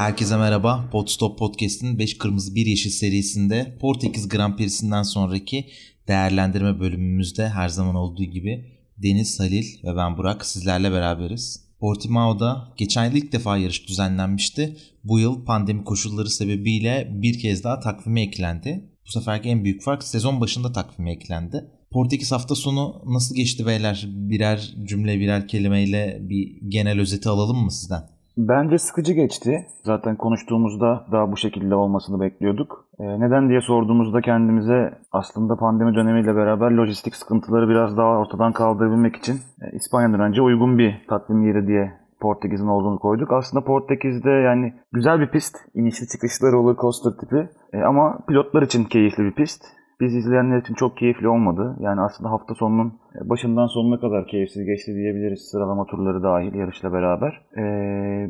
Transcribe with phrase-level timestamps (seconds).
[0.00, 0.88] Herkese merhaba.
[0.92, 5.66] Podstop Podcast'in 5 Kırmızı 1 Yeşil serisinde Portekiz Grand Prix'sinden sonraki
[6.08, 8.64] değerlendirme bölümümüzde her zaman olduğu gibi
[8.96, 11.64] Deniz Halil ve ben Burak sizlerle beraberiz.
[11.80, 14.76] Portimao'da geçen yıl ilk defa yarış düzenlenmişti.
[15.04, 18.90] Bu yıl pandemi koşulları sebebiyle bir kez daha takvime eklendi.
[19.06, 21.64] Bu seferki en büyük fark sezon başında takvime eklendi.
[21.90, 24.04] Portekiz hafta sonu nasıl geçti beyler?
[24.08, 28.19] Birer cümle birer kelimeyle bir genel özeti alalım mı sizden?
[28.48, 29.66] Bence sıkıcı geçti.
[29.82, 32.84] Zaten konuştuğumuzda daha bu şekilde olmasını bekliyorduk.
[33.00, 39.16] Ee, neden diye sorduğumuzda kendimize aslında pandemi dönemiyle beraber lojistik sıkıntıları biraz daha ortadan kaldırabilmek
[39.16, 43.32] için e, İspanya'dan önce uygun bir tatlim yeri diye Portekiz'in olduğunu koyduk.
[43.32, 45.56] Aslında Portekiz'de yani güzel bir pist.
[45.74, 47.48] İnişli çıkışlı roller coaster tipi.
[47.72, 49.64] E, ama pilotlar için keyifli bir pist
[50.00, 51.76] biz izleyenler için çok keyifli olmadı.
[51.80, 52.92] Yani aslında hafta sonunun
[53.24, 57.40] başından sonuna kadar keyifsiz geçti diyebiliriz sıralama turları dahil yarışla beraber.
[57.56, 57.62] Ee,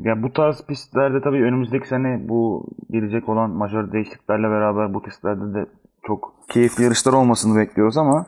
[0.05, 5.55] yani bu tarz pistlerde tabii önümüzdeki sene bu gelecek olan majör değişikliklerle beraber bu pistlerde
[5.55, 5.67] de
[6.07, 8.27] çok keyifli yarışlar olmasını bekliyoruz ama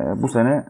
[0.00, 0.64] e, bu sene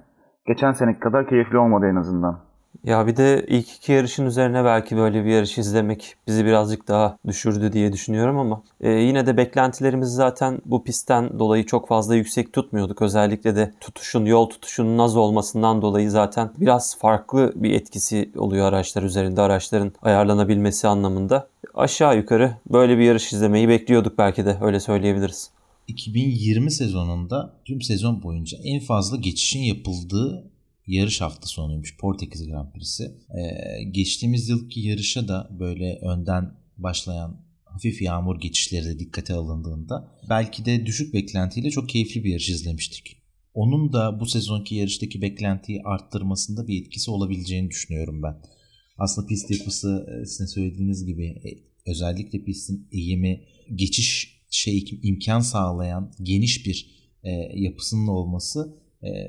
[0.47, 2.45] geçen seneki kadar keyifli olmadı en azından.
[2.85, 7.19] Ya bir de ilk iki yarışın üzerine belki böyle bir yarış izlemek bizi birazcık daha
[7.27, 12.53] düşürdü diye düşünüyorum ama e, yine de beklentilerimizi zaten bu pistten dolayı çok fazla yüksek
[12.53, 13.03] tutmuyorduk.
[13.03, 19.03] Özellikle de tutuşun, yol tutuşunun az olmasından dolayı zaten biraz farklı bir etkisi oluyor araçlar
[19.03, 21.49] üzerinde, araçların ayarlanabilmesi anlamında.
[21.75, 25.51] Aşağı yukarı böyle bir yarış izlemeyi bekliyorduk belki de öyle söyleyebiliriz.
[25.89, 30.51] 2020 sezonunda tüm sezon boyunca en fazla geçişin yapıldığı
[30.86, 33.05] yarış hafta sonuymuş Portekiz Grand Prix'si.
[33.05, 40.64] Ee, geçtiğimiz yılki yarışa da böyle önden başlayan hafif yağmur geçişleri de dikkate alındığında belki
[40.64, 43.17] de düşük beklentiyle çok keyifli bir yarış izlemiştik.
[43.55, 48.36] Onun da bu sezonki yarıştaki beklentiyi arttırmasında bir etkisi olabileceğini düşünüyorum ben.
[48.98, 51.48] Aslında pist yapısı e, sizin söylediğiniz gibi e,
[51.91, 56.91] özellikle pistin eğimi, geçiş şey imkan sağlayan geniş bir
[57.24, 58.77] e, yapısının olması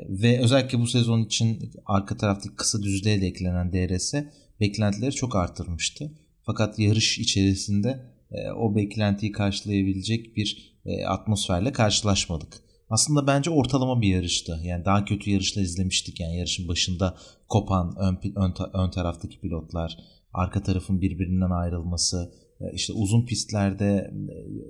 [0.09, 4.13] ve özellikle bu sezon için arka taraftaki kısa düzlüğe de eklenen DRS
[4.59, 6.11] beklentileri çok arttırmıştı.
[6.43, 12.61] Fakat yarış içerisinde e, o beklentiyi karşılayabilecek bir e, atmosferle karşılaşmadık.
[12.89, 14.59] Aslında bence ortalama bir yarıştı.
[14.63, 16.19] Yani daha kötü yarışlar izlemiştik.
[16.19, 17.17] Yani yarışın başında
[17.49, 19.97] kopan ön, ön, ön taraftaki pilotlar,
[20.33, 24.13] arka tarafın birbirinden ayrılması, e, işte uzun pistlerde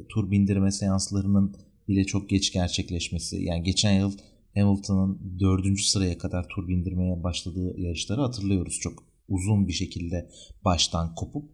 [0.09, 1.55] tur bindirme seanslarının
[1.87, 3.43] bile çok geç gerçekleşmesi.
[3.43, 4.11] Yani geçen yıl
[4.57, 10.29] Hamilton'ın dördüncü sıraya kadar tur bindirmeye başladığı yarışları hatırlıyoruz çok uzun bir şekilde
[10.65, 11.49] baştan kopup.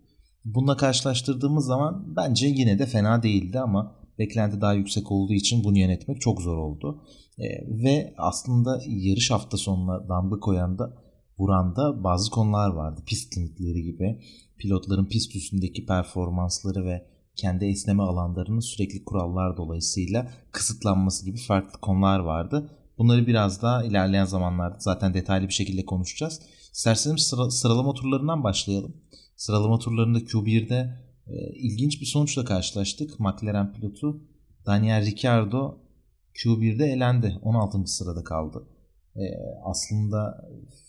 [0.46, 5.78] Bununla karşılaştırdığımız zaman bence yine de fena değildi ama beklenti daha yüksek olduğu için bunu
[5.78, 7.02] yönetmek çok zor oldu.
[7.38, 7.46] E,
[7.84, 10.98] ve aslında yarış hafta sonuna damga koyan da
[11.40, 13.02] vuran da bazı konular vardı.
[13.06, 14.20] Pist limitleri gibi,
[14.58, 22.20] pilotların pist üstündeki performansları ve kendi esneme alanlarının sürekli kurallar dolayısıyla kısıtlanması gibi farklı konular
[22.20, 22.70] vardı.
[22.98, 26.42] Bunları biraz daha ilerleyen zamanlarda zaten detaylı bir şekilde konuşacağız.
[26.74, 28.94] İsterseniz sıra, sıralama turlarından başlayalım.
[29.36, 33.20] Sıralama turlarında Q1'de e, ilginç bir sonuçla karşılaştık.
[33.20, 34.22] McLaren pilotu
[34.66, 35.78] Daniel Ricciardo
[36.36, 37.40] Q1'de elendi.
[37.42, 37.88] 16.
[37.88, 38.68] sırada kaldı.
[39.16, 39.22] E,
[39.64, 40.48] aslında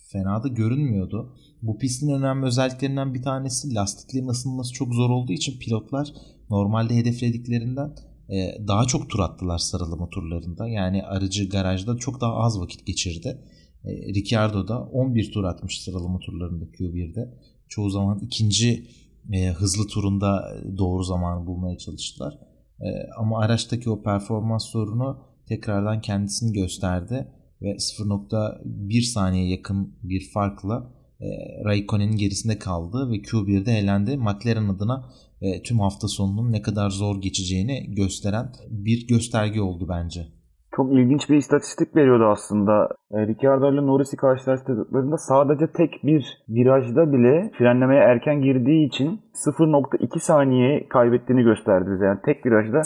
[0.09, 1.37] fena da görünmüyordu.
[1.62, 6.12] Bu pistin önemli özelliklerinden bir tanesi lastiklerin ısınması çok zor olduğu için pilotlar
[6.50, 7.97] normalde hedeflediklerinden
[8.31, 10.69] e, daha çok tur attılar sarılama turlarında.
[10.69, 13.39] Yani aracı garajda çok daha az vakit geçirdi.
[13.85, 17.35] E, Ricciardo da 11 tur atmış sıralama turlarında Q1'de.
[17.69, 18.87] Çoğu zaman ikinci
[19.32, 22.38] e, hızlı turunda doğru zamanı bulmaya çalıştılar.
[22.81, 22.87] E,
[23.19, 27.27] ama araçtaki o performans sorunu tekrardan kendisini gösterdi
[27.62, 31.27] ve 0.1 saniye yakın bir farkla e,
[31.65, 34.17] Raikkonen'in gerisinde kaldı ve Q1'de elendi.
[34.17, 35.11] McLaren adına
[35.44, 40.20] e, tüm hafta sonunun ne kadar zor geçeceğini gösteren bir gösterge oldu bence.
[40.76, 42.88] Çok ilginç bir istatistik veriyordu aslında.
[43.12, 50.19] E, Ricciardo ile Norris'i karşılaştırdıklarında sadece tek bir virajda bile frenlemeye erken girdiği için 0.2
[50.19, 52.05] saniye kaybettiğini gösterdi bize.
[52.05, 52.82] Yani tek virajda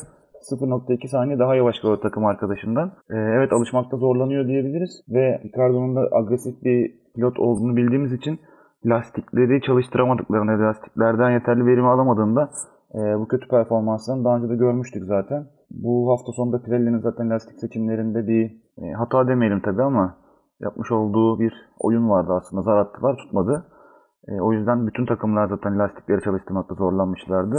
[0.53, 2.89] 0.2 saniye daha yavaş kalıyor takım arkadaşından.
[3.11, 8.41] Ee, evet alışmakta zorlanıyor diyebiliriz ve Ricardo'nun da agresif bir pilot olduğunu bildiğimiz için
[8.87, 12.51] lastikleri çalıştıramadıklarında, lastiklerden yeterli verimi alamadığında
[12.95, 15.47] e, bu kötü performanslarını daha önce de görmüştük zaten.
[15.71, 18.45] Bu hafta sonunda Pirelli'nin zaten lastik seçimlerinde bir
[18.83, 20.17] e, hata demeyelim tabii ama
[20.61, 22.63] yapmış olduğu bir oyun vardı aslında.
[22.63, 23.67] Zar attılar tutmadı.
[24.29, 27.57] E, o yüzden bütün takımlar zaten lastikleri çalıştırmakta zorlanmışlardı.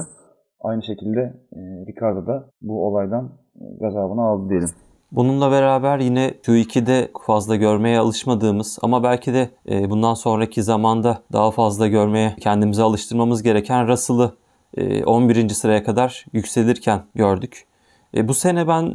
[0.61, 1.19] Aynı şekilde
[1.53, 3.25] e, Ricardo da bu olaydan
[3.55, 4.69] e, gazabını aldı diyelim.
[5.11, 11.51] Bununla beraber yine Q2'de fazla görmeye alışmadığımız ama belki de e, bundan sonraki zamanda daha
[11.51, 14.35] fazla görmeye kendimizi alıştırmamız gereken Russell'ı
[15.05, 15.45] 11.
[15.45, 17.65] E, sıraya kadar yükselirken gördük.
[18.15, 18.85] E, bu sene ben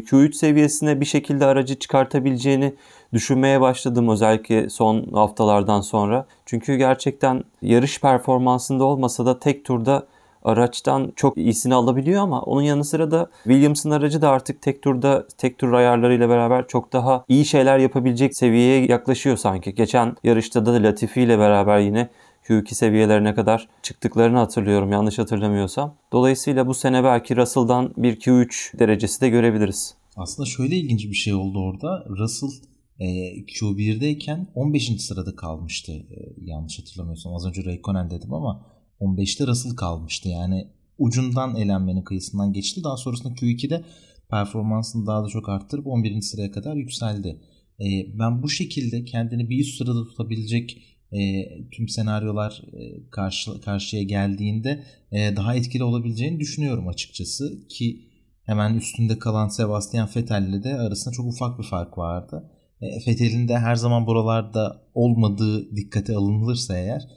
[0.00, 2.74] Q3 seviyesine bir şekilde aracı çıkartabileceğini
[3.12, 6.26] düşünmeye başladım özellikle son haftalardan sonra.
[6.46, 10.06] Çünkü gerçekten yarış performansında olmasa da tek turda
[10.44, 15.26] araçtan çok iyisini alabiliyor ama onun yanı sıra da Williams'ın aracı da artık tek turda
[15.38, 19.74] tek tur ayarlarıyla beraber çok daha iyi şeyler yapabilecek seviyeye yaklaşıyor sanki.
[19.74, 22.08] Geçen yarışta da Latifi ile beraber yine
[22.48, 25.94] Q2 seviyelerine kadar çıktıklarını hatırlıyorum yanlış hatırlamıyorsam.
[26.12, 29.94] Dolayısıyla bu sene belki Russell'dan bir Q3 derecesi de görebiliriz.
[30.16, 32.04] Aslında şöyle ilginç bir şey oldu orada.
[32.08, 32.50] Russell
[32.98, 33.06] e,
[33.44, 35.00] Q1'deyken 15.
[35.00, 37.34] sırada kalmıştı e, yanlış hatırlamıyorsam.
[37.34, 40.28] Az önce Raikkonen dedim ama 15'te Russell kalmıştı.
[40.28, 40.68] Yani
[40.98, 42.84] ucundan elenmenin kıyısından geçti.
[42.84, 43.84] Daha sonrasında Q2'de
[44.30, 46.20] performansını daha da çok arttırıp 11.
[46.20, 47.40] sıraya kadar yükseldi.
[47.80, 50.82] E, ben bu şekilde kendini bir üst sırada tutabilecek
[51.12, 58.08] e, tüm senaryolar e, karşı, karşıya geldiğinde e, daha etkili olabileceğini düşünüyorum açıkçası ki
[58.44, 62.50] hemen üstünde kalan Sebastian Vettel ile de arasında çok ufak bir fark vardı.
[62.80, 67.08] E, Vettel'in de her zaman buralarda olmadığı dikkate alınılırsa eğer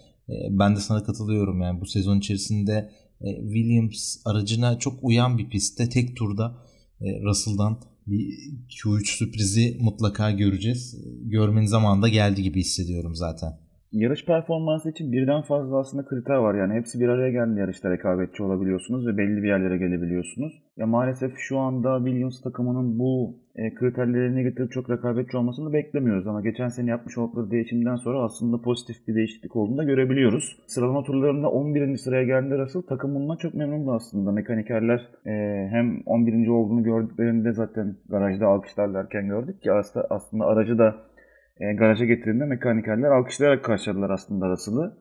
[0.49, 2.89] ben de sana katılıyorum yani bu sezon içerisinde
[3.21, 6.57] e, Williams aracına çok uyan bir pistte tek turda
[7.01, 7.77] e, Russell'dan
[8.07, 8.27] bir
[8.69, 11.03] Q3 sürprizi mutlaka göreceğiz.
[11.21, 16.55] Görmenin zamanı da geldi gibi hissediyorum zaten yarış performansı için birden fazla aslında kriter var.
[16.55, 20.53] Yani hepsi bir araya geldi yarışta rekabetçi olabiliyorsunuz ve belli bir yerlere gelebiliyorsunuz.
[20.77, 26.27] Ya maalesef şu anda Williams takımının bu e, kriterlerini getirip çok rekabetçi olmasını beklemiyoruz.
[26.27, 30.57] Ama geçen sene yapmış oldukları değişimden sonra aslında pozitif bir değişiklik olduğunu da görebiliyoruz.
[30.67, 31.97] Sıralama turlarında 11.
[31.97, 34.31] sıraya geldiğinde Russell takım bundan çok memnundu aslında.
[34.31, 36.47] Mekanikerler e, hem 11.
[36.47, 40.95] olduğunu gördüklerinde zaten garajda alkışlarlarken gördük ki aslında, aslında aracı da
[41.59, 44.97] e, garaja getirdiğinde mekanikerler alkışlayarak karşıladılar aslında Russell'ı.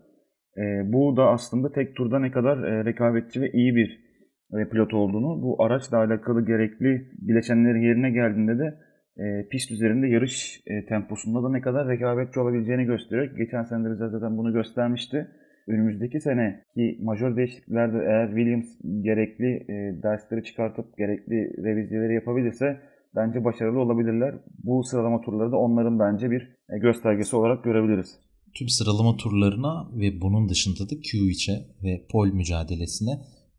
[0.56, 4.05] E, bu da aslında tek turda ne kadar e, rekabetçi ve iyi bir
[4.52, 8.78] e, pilot olduğunu, bu araçla alakalı gerekli bileşenlerin yerine geldiğinde de
[9.18, 13.36] e, pist üzerinde yarış e, temposunda da ne kadar rekabetçi olabileceğini gösteriyor.
[13.36, 15.28] Geçen sene de bize zaten bunu göstermişti.
[15.68, 18.66] Önümüzdeki sene ki majör değişikliklerde eğer Williams
[19.02, 22.80] gerekli e, dersleri çıkartıp gerekli revizeleri yapabilirse
[23.16, 24.34] bence başarılı olabilirler.
[24.64, 28.20] Bu sıralama turları da onların bence bir e, göstergesi olarak görebiliriz.
[28.54, 31.54] Tüm sıralama turlarına ve bunun dışında da Q3'e
[31.84, 33.12] ve pol mücadelesine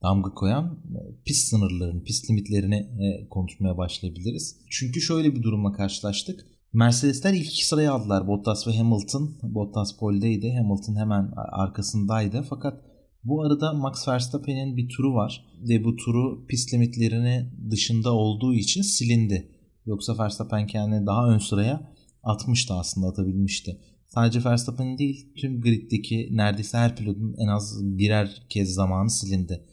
[0.04, 4.58] damga koyan e, pist sınırlarını, pist limitlerini e, konuşmaya başlayabiliriz.
[4.70, 6.46] Çünkü şöyle bir durumla karşılaştık.
[6.74, 8.28] Mercedesler ilk iki sırayı aldılar.
[8.28, 9.38] Bottas ve Hamilton.
[9.44, 10.54] Bottas poldeydi.
[10.54, 12.46] Hamilton hemen arkasındaydı.
[12.50, 12.82] Fakat
[13.24, 18.82] bu arada Max Verstappen'in bir turu var ve bu turu pist limitlerini dışında olduğu için
[18.82, 19.52] silindi.
[19.86, 21.94] Yoksa Verstappen kendini daha ön sıraya
[22.24, 23.80] atmıştı aslında atabilmişti.
[24.08, 29.66] Sadece Verstappen değil tüm griddeki neredeyse her pilotun en az birer kez zamanı silindi.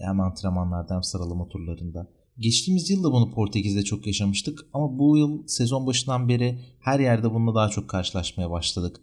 [0.00, 2.08] Hem antrenmanlarda hem sıralama turlarında.
[2.38, 7.34] Geçtiğimiz yıl da bunu Portekiz'de çok yaşamıştık ama bu yıl sezon başından beri her yerde
[7.34, 9.00] bununla daha çok karşılaşmaya başladık.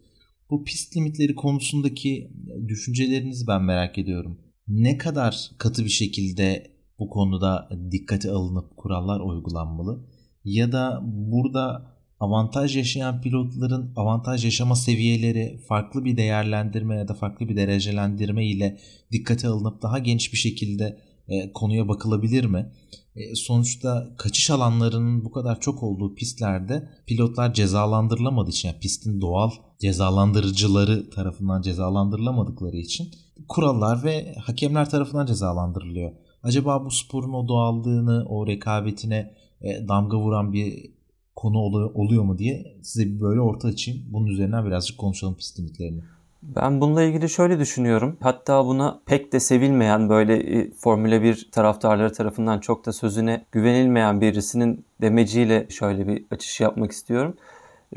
[0.49, 2.31] Bu pist limitleri konusundaki
[2.67, 4.39] düşüncelerinizi ben merak ediyorum.
[4.67, 10.05] Ne kadar katı bir şekilde bu konuda dikkate alınıp kurallar uygulanmalı?
[10.43, 11.92] Ya da burada
[12.23, 18.79] avantaj yaşayan pilotların avantaj yaşama seviyeleri farklı bir değerlendirme ya da farklı bir derecelendirme ile
[19.11, 22.71] dikkate alınıp daha genç bir şekilde e, konuya bakılabilir mi?
[23.15, 29.51] E, sonuçta kaçış alanlarının bu kadar çok olduğu pistlerde pilotlar cezalandırılamadığı için yani pistin doğal
[29.79, 33.11] cezalandırıcıları tarafından cezalandırılamadıkları için
[33.47, 36.11] kurallar ve hakemler tarafından cezalandırılıyor.
[36.43, 40.92] Acaba bu sporun o doğallığını, o rekabetine e, damga vuran bir
[41.35, 41.57] konu
[41.93, 44.01] oluyor mu diye size bir böyle orta açayım.
[44.09, 46.01] Bunun üzerinden birazcık konuşalım pist limitlerini.
[46.43, 48.17] Ben bununla ilgili şöyle düşünüyorum.
[48.19, 54.21] Hatta buna pek de sevilmeyen böyle e, Formula 1 taraftarları tarafından çok da sözüne güvenilmeyen
[54.21, 57.35] birisinin demeciyle şöyle bir açış yapmak istiyorum.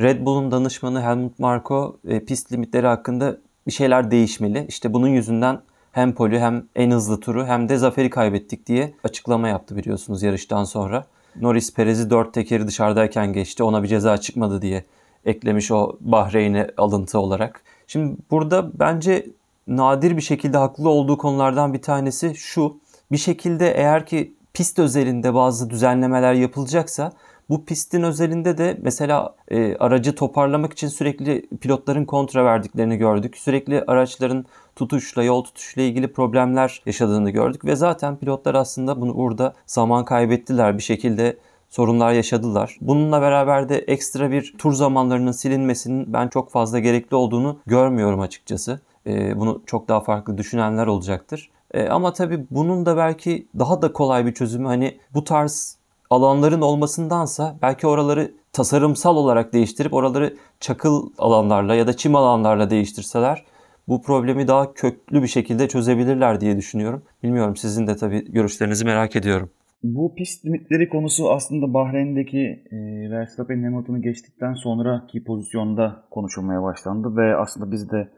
[0.01, 4.67] Red Bull'un danışmanı Helmut Marko e, pist limitleri hakkında bir şeyler değişmeli.
[4.69, 5.61] İşte bunun yüzünden
[5.93, 10.65] hem poli hem en hızlı turu hem de zaferi kaybettik diye açıklama yaptı biliyorsunuz yarıştan
[10.65, 11.07] sonra.
[11.41, 14.85] Norris Perez'i dört tekeri dışarıdayken geçti ona bir ceza çıkmadı diye
[15.25, 17.63] eklemiş o Bahreyn'e alıntı olarak.
[17.87, 19.27] Şimdi burada bence
[19.67, 22.77] nadir bir şekilde haklı olduğu konulardan bir tanesi şu.
[23.13, 27.13] Bir şekilde eğer ki pist özelinde bazı düzenlemeler yapılacaksa
[27.49, 33.37] bu pistin özelinde de mesela e, aracı toparlamak için sürekli pilotların kontra verdiklerini gördük.
[33.37, 39.55] Sürekli araçların tutuşla, yol tutuşla ilgili problemler yaşadığını gördük ve zaten pilotlar aslında bunu burada
[39.67, 41.37] zaman kaybettiler bir şekilde
[41.71, 42.77] sorunlar yaşadılar.
[42.81, 48.81] Bununla beraber de ekstra bir tur zamanlarının silinmesinin ben çok fazla gerekli olduğunu görmüyorum açıkçası.
[49.07, 51.51] E, bunu çok daha farklı düşünenler olacaktır.
[51.75, 55.77] E, ama tabii bunun da belki daha da kolay bir çözümü hani bu tarz
[56.11, 63.45] alanların olmasındansa belki oraları tasarımsal olarak değiştirip oraları çakıl alanlarla ya da çim alanlarla değiştirseler
[63.89, 67.03] bu problemi daha köklü bir şekilde çözebilirler diye düşünüyorum.
[67.23, 69.51] Bilmiyorum sizin de tabii görüşlerinizi merak ediyorum.
[69.83, 72.77] Bu pist limitleri konusu aslında Bahreyn'deki e,
[73.11, 78.09] Verstappen Hamilton'ı geçtikten sonraki pozisyonda konuşulmaya başlandı ve aslında biz de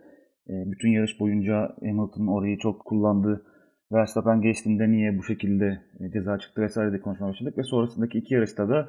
[0.49, 3.45] e, bütün yarış boyunca Hamilton'ın orayı çok kullandığı
[3.93, 8.35] Verstappen geçtiğinde niye bu şekilde e, ceza çıktı vesaire de konuşmaya başladık ve sonrasındaki iki
[8.35, 8.89] yarışta da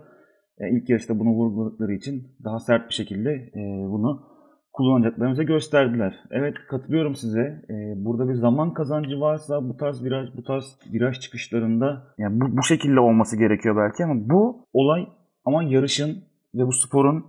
[0.57, 4.38] e, ilk yarışta bunu vurguladıkları için daha sert bir şekilde e, bunu
[4.73, 6.15] kullanacaklarımıza gösterdiler.
[6.31, 7.61] Evet katılıyorum size.
[7.95, 12.63] Burada bir zaman kazancı varsa bu tarz viraj bu tarz viraj çıkışlarında yani bu, bu
[12.63, 15.07] şekilde olması gerekiyor belki ama bu olay
[15.45, 16.23] ama yarışın
[16.55, 17.25] ve bu sporun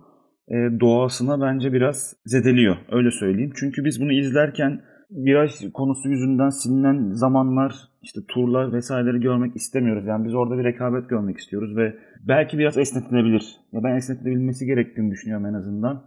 [0.79, 2.75] doğasına bence biraz zedeliyor.
[2.91, 3.51] Öyle söyleyeyim.
[3.55, 4.81] Çünkü biz bunu izlerken
[5.11, 10.05] viraj konusu yüzünden silinen zamanlar, işte turlar vesaireleri görmek istemiyoruz.
[10.05, 11.95] Yani biz orada bir rekabet görmek istiyoruz ve
[12.27, 13.57] belki biraz esnetilebilir.
[13.71, 16.03] Ya ben esnetilebilmesi gerektiğini düşünüyorum en azından.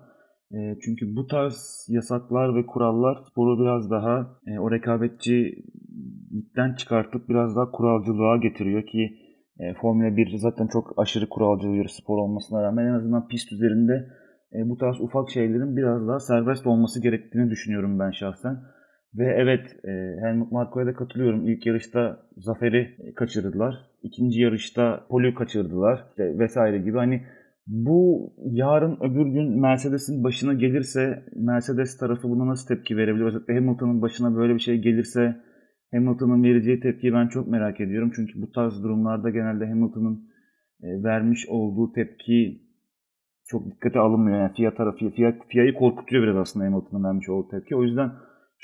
[0.57, 7.57] E, çünkü bu tarz yasaklar ve kurallar sporu biraz daha e, o rekabetçilikten çıkartıp biraz
[7.57, 9.17] daha kuralcılığa getiriyor ki
[9.61, 14.09] e, Formula 1 zaten çok aşırı kuralcı bir spor olmasına rağmen en azından pist üzerinde
[14.53, 18.57] e, bu tarz ufak şeylerin biraz daha serbest olması gerektiğini düşünüyorum ben şahsen.
[19.15, 21.49] Ve evet e, Helmut Marko'ya da katılıyorum.
[21.49, 23.75] İlk yarışta Zafer'i kaçırdılar.
[24.03, 26.99] İkinci yarışta Pol'ü kaçırdılar vesaire gibi.
[26.99, 27.23] Hani
[27.67, 33.25] bu yarın öbür gün Mercedes'in başına gelirse Mercedes tarafı buna nasıl tepki verebilir?
[33.25, 35.37] Özellikle Hamilton'ın başına böyle bir şey gelirse
[35.95, 38.13] Hamilton'ın vereceği tepkiyi ben çok merak ediyorum.
[38.17, 40.29] Çünkü bu tarz durumlarda genelde Hamilton'ın
[40.83, 42.63] e, vermiş olduğu tepki
[43.47, 44.39] çok dikkate alınmıyor.
[44.39, 47.77] Yani FIA tarafı, FIA, FIA'yı korkutuyor biraz aslında Hamilton'ın vermiş olduğu tepki.
[47.77, 48.11] O yüzden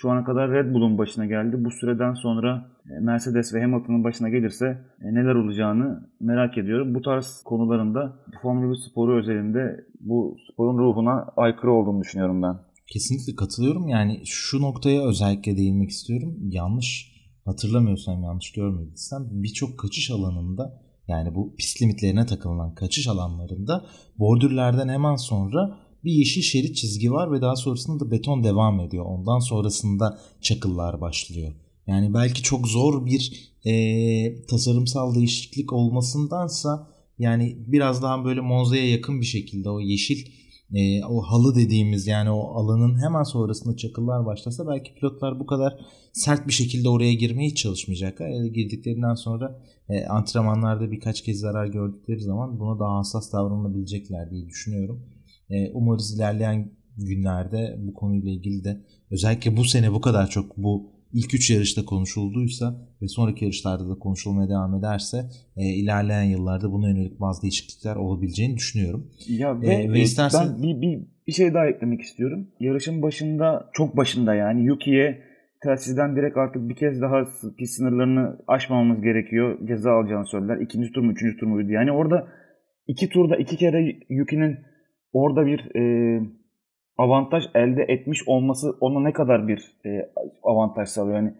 [0.00, 1.64] şu ana kadar Red Bull'un başına geldi.
[1.64, 4.66] Bu süreden sonra e, Mercedes ve Hamilton'ın başına gelirse
[5.02, 6.94] e, neler olacağını merak ediyorum.
[6.94, 12.58] Bu tarz konularında Formula 1 sporu özelinde bu sporun ruhuna aykırı olduğunu düşünüyorum ben.
[12.92, 13.88] Kesinlikle katılıyorum.
[13.88, 16.36] Yani şu noktaya özellikle değinmek istiyorum.
[16.40, 17.12] Yanlış
[17.44, 23.84] hatırlamıyorsam, yanlış görmediysem birçok kaçış alanında yani bu pist limitlerine takılan kaçış alanlarında
[24.18, 29.04] bordürlerden hemen sonra bir yeşil şerit çizgi var ve daha sonrasında da beton devam ediyor.
[29.04, 31.52] Ondan sonrasında çakıllar başlıyor.
[31.86, 39.20] Yani belki çok zor bir e, tasarımsal değişiklik olmasındansa yani biraz daha böyle Monza'ya yakın
[39.20, 40.26] bir şekilde o yeşil
[40.74, 45.78] e, o halı dediğimiz yani o alanın hemen sonrasında çakıllar başlasa belki pilotlar bu kadar
[46.12, 48.28] sert bir şekilde oraya girmeye hiç çalışmayacaklar.
[48.28, 54.48] Yani girdiklerinden sonra e, antrenmanlarda birkaç kez zarar gördükleri zaman buna daha hassas davranabilecekler diye
[54.48, 55.02] düşünüyorum.
[55.50, 58.80] E, umarız ilerleyen günlerde bu konuyla ilgili de
[59.10, 63.98] özellikle bu sene bu kadar çok bu ilk üç yarışta konuşulduysa ve sonraki yarışlarda da
[63.98, 65.24] konuşulmaya devam ederse
[65.56, 69.10] e, ilerleyen yıllarda buna yönelik bazı değişiklikler olabileceğini düşünüyorum.
[69.28, 70.48] Ya e, ve, e, ve istersen...
[70.48, 72.48] ben bir, bir, bir şey daha eklemek istiyorum.
[72.60, 75.22] Yarışın başında çok başında yani Yuki'ye
[75.62, 77.24] telsizden direkt artık bir kez daha
[77.58, 79.58] pist sınırlarını aşmamamız gerekiyor.
[79.68, 80.56] Ceza alacağını söylediler.
[80.60, 81.70] İkinci tur mu üçüncü tur muydu?
[81.70, 82.28] Yani orada
[82.86, 84.58] iki turda iki kere Yuki'nin
[85.12, 86.22] orada bir e,
[86.98, 90.10] avantaj elde etmiş olması ona ne kadar bir e,
[90.42, 91.16] avantaj sağlıyor?
[91.16, 91.34] Yani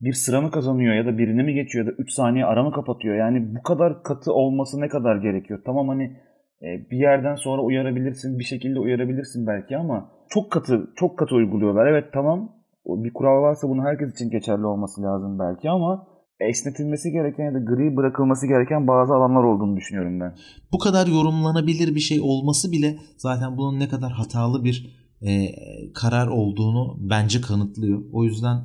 [0.00, 2.72] bir sıra mı kazanıyor ya da birini mi geçiyor ya da 3 saniye ara mı
[2.72, 3.16] kapatıyor?
[3.16, 5.60] Yani bu kadar katı olması ne kadar gerekiyor?
[5.64, 6.16] Tamam hani
[6.62, 11.86] e, bir yerden sonra uyarabilirsin, bir şekilde uyarabilirsin belki ama çok katı çok katı uyguluyorlar.
[11.86, 12.52] Evet tamam
[12.86, 16.06] bir kural varsa bunu herkes için geçerli olması lazım belki ama
[16.40, 20.34] esnetilmesi gereken ya da gri bırakılması gereken bazı alanlar olduğunu düşünüyorum ben.
[20.72, 25.54] Bu kadar yorumlanabilir bir şey olması bile zaten bunun ne kadar hatalı bir e,
[25.94, 28.02] karar olduğunu bence kanıtlıyor.
[28.12, 28.56] O yüzden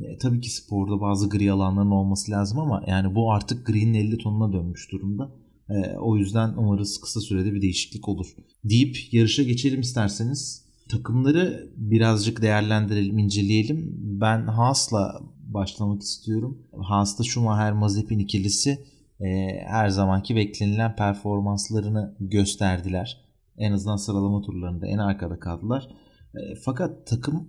[0.00, 4.18] e, tabii ki sporda bazı gri alanların olması lazım ama yani bu artık gri'nin 50
[4.18, 5.30] tonuna dönmüş durumda.
[5.68, 8.26] E, o yüzden umarız kısa sürede bir değişiklik olur.
[8.64, 10.62] Deyip yarışa geçelim isterseniz.
[10.88, 13.94] Takımları birazcık değerlendirelim, inceleyelim.
[14.20, 15.20] Ben Haas'la
[15.54, 16.66] başlamak istiyorum.
[16.82, 18.84] Haas'ta Schumacher Mazepin ikilisi
[19.20, 19.26] e,
[19.66, 23.24] her zamanki beklenilen performanslarını gösterdiler.
[23.56, 25.88] En azından sıralama turlarında en arkada kaldılar.
[26.34, 27.48] E, fakat takım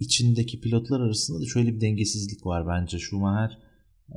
[0.00, 2.98] içindeki pilotlar arasında da şöyle bir dengesizlik var bence.
[2.98, 3.58] Schumacher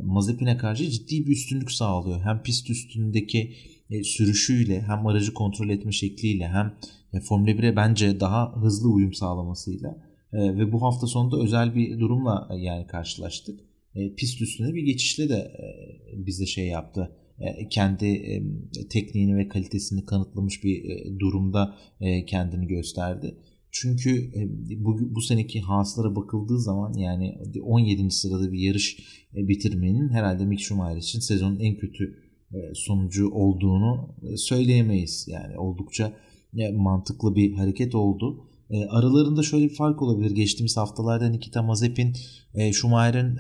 [0.01, 2.21] Mazepin'e karşı ciddi bir üstünlük sağlıyor.
[2.21, 3.55] Hem pist üstündeki
[3.89, 6.77] e, sürüşüyle hem aracı kontrol etme şekliyle hem
[7.13, 9.97] e, Formula 1'e bence daha hızlı uyum sağlamasıyla
[10.33, 13.59] e, ve bu hafta sonunda özel bir durumla e, yani karşılaştık.
[13.95, 17.11] E, pist üstüne bir geçişle de e, bize şey yaptı.
[17.69, 18.43] Kendi e,
[18.89, 20.83] tekniğini ve kalitesini kanıtlamış bir
[21.19, 21.77] durumda
[22.27, 23.35] kendini gösterdi.
[23.71, 24.31] Çünkü
[24.77, 28.11] bu, bu seneki hasılara bakıldığı zaman yani 17.
[28.11, 28.97] sırada bir yarış
[29.33, 32.19] bitirmenin herhalde Mick Schumacher için sezonun en kötü
[32.73, 35.27] sonucu olduğunu söyleyemeyiz.
[35.27, 36.13] Yani oldukça
[36.73, 38.47] mantıklı bir hareket oldu.
[38.89, 40.31] Aralarında şöyle bir fark olabilir.
[40.31, 42.15] Geçtiğimiz haftalarda Nikita Mazepin
[42.73, 43.39] Schumacher'in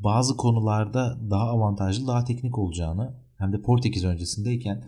[0.00, 4.84] bazı konularda daha avantajlı, daha teknik olacağını hem de Portekiz öncesindeyken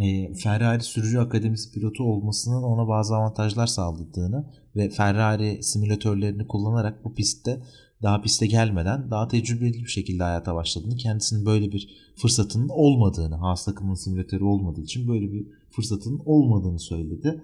[0.00, 7.14] e, Ferrari sürücü akademisi pilotu olmasının ona bazı avantajlar sağladığını ve Ferrari simülatörlerini kullanarak bu
[7.14, 7.62] pistte
[8.02, 13.64] daha piste gelmeden daha tecrübeli bir şekilde hayata başladığını, kendisinin böyle bir fırsatının olmadığını, Haas
[13.64, 17.42] takımının simülatörü olmadığı için böyle bir fırsatının olmadığını söyledi.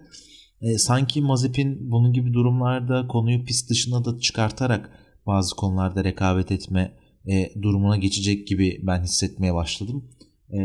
[0.61, 4.91] E, sanki Mazepin bunun gibi durumlarda konuyu pist dışına da çıkartarak
[5.27, 6.93] bazı konularda rekabet etme
[7.27, 10.05] e, durumuna geçecek gibi ben hissetmeye başladım.
[10.53, 10.59] E,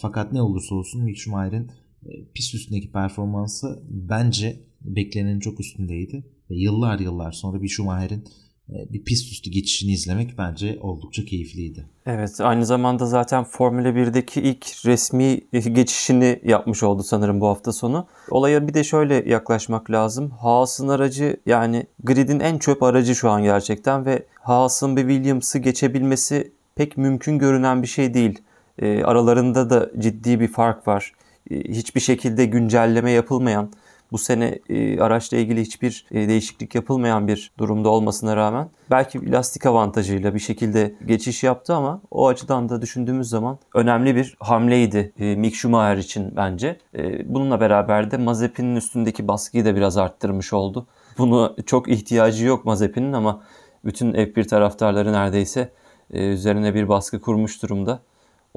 [0.00, 1.70] fakat ne olursa olsun Mick Schumacher'in
[2.06, 6.26] e, pist üstündeki performansı bence beklenenin çok üstündeydi.
[6.50, 8.24] Ve yıllar yıllar sonra bir Schumacher'in
[8.68, 11.86] bir pist üstü geçişini izlemek bence oldukça keyifliydi.
[12.06, 18.06] Evet aynı zamanda zaten Formula 1'deki ilk resmi geçişini yapmış oldu sanırım bu hafta sonu.
[18.30, 20.30] Olaya bir de şöyle yaklaşmak lazım.
[20.30, 26.52] Haas'ın aracı yani gridin en çöp aracı şu an gerçekten ve Haas'ın bir Williams'ı geçebilmesi
[26.74, 28.38] pek mümkün görünen bir şey değil.
[28.78, 31.12] E, aralarında da ciddi bir fark var.
[31.50, 33.70] E, hiçbir şekilde güncelleme yapılmayan,
[34.12, 39.66] bu sene e, araçla ilgili hiçbir e, değişiklik yapılmayan bir durumda olmasına rağmen belki lastik
[39.66, 45.36] avantajıyla bir şekilde geçiş yaptı ama o açıdan da düşündüğümüz zaman önemli bir hamleydi e,
[45.36, 46.78] Mick Schumacher için bence.
[46.98, 50.86] E, bununla beraber de Mazepin'in üstündeki baskıyı da biraz arttırmış oldu.
[51.18, 53.42] Bunu çok ihtiyacı yok Mazepin'in ama
[53.84, 55.72] bütün F1 taraftarları neredeyse
[56.10, 58.00] e, üzerine bir baskı kurmuş durumda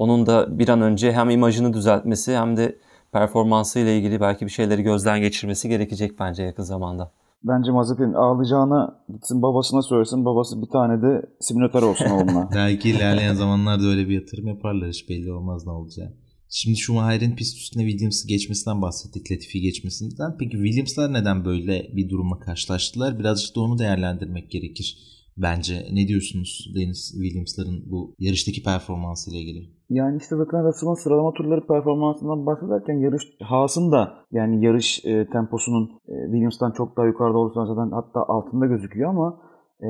[0.00, 2.76] onun da bir an önce hem imajını düzeltmesi hem de
[3.12, 7.12] performansı ile ilgili belki bir şeyleri gözden geçirmesi gerekecek bence yakın zamanda.
[7.44, 10.24] Bence Mazepin ağlayacağına gitsin babasına söylesin.
[10.24, 12.48] Babası bir tane de simülatör olsun oğluna.
[12.54, 14.88] belki ilerleyen zamanlarda öyle bir yatırım yaparlar.
[14.88, 16.12] Hiç belli olmaz ne olacağı.
[16.48, 19.32] Şimdi Schumacher'in pist üstüne Williams'ı geçmesinden bahsettik.
[19.32, 20.36] Latifi geçmesinden.
[20.38, 23.18] Peki Williams'lar neden böyle bir durumla karşılaştılar?
[23.18, 24.98] Birazcık da onu değerlendirmek gerekir.
[25.36, 29.68] Bence ne diyorsunuz Deniz Williams'ların bu yarıştaki performansı ile ilgili?
[29.90, 35.90] Yani işte zaten Russell'ın sıralama turları performansından bahsederken yarış Haas'ın da yani yarış e, temposunun
[36.08, 39.40] e, Williams'tan çok daha yukarıda olursa zaten hatta altında gözüküyor ama
[39.82, 39.88] e,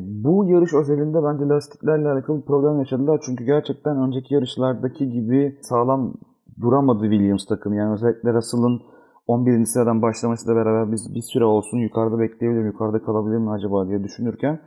[0.00, 3.20] bu yarış özelinde bence lastiklerle alakalı bir problem yaşadılar.
[3.26, 6.14] Çünkü gerçekten önceki yarışlardaki gibi sağlam
[6.60, 7.76] duramadı Williams takımı.
[7.76, 8.82] Yani özellikle Russell'ın
[9.26, 9.64] 11.
[9.64, 14.04] sıradan başlamasıyla beraber biz bir süre olsun yukarıda bekleyebilir mi, yukarıda kalabilir mi acaba diye
[14.04, 14.60] düşünürken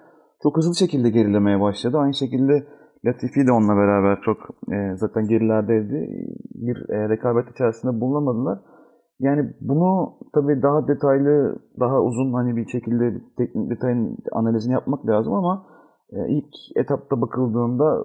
[0.45, 1.97] çok hızlı şekilde gerilemeye başladı.
[1.97, 2.67] Aynı şekilde
[3.05, 4.38] Latifi de onunla beraber çok
[4.73, 6.10] e, zaten gerilerdeydi.
[6.55, 8.60] Bir e, rekabet içerisinde bulunamadılar.
[9.19, 15.34] Yani bunu tabii daha detaylı, daha uzun hani bir şekilde teknik detayın analizini yapmak lazım
[15.34, 15.65] ama
[16.10, 18.03] e, ilk etapta bakıldığında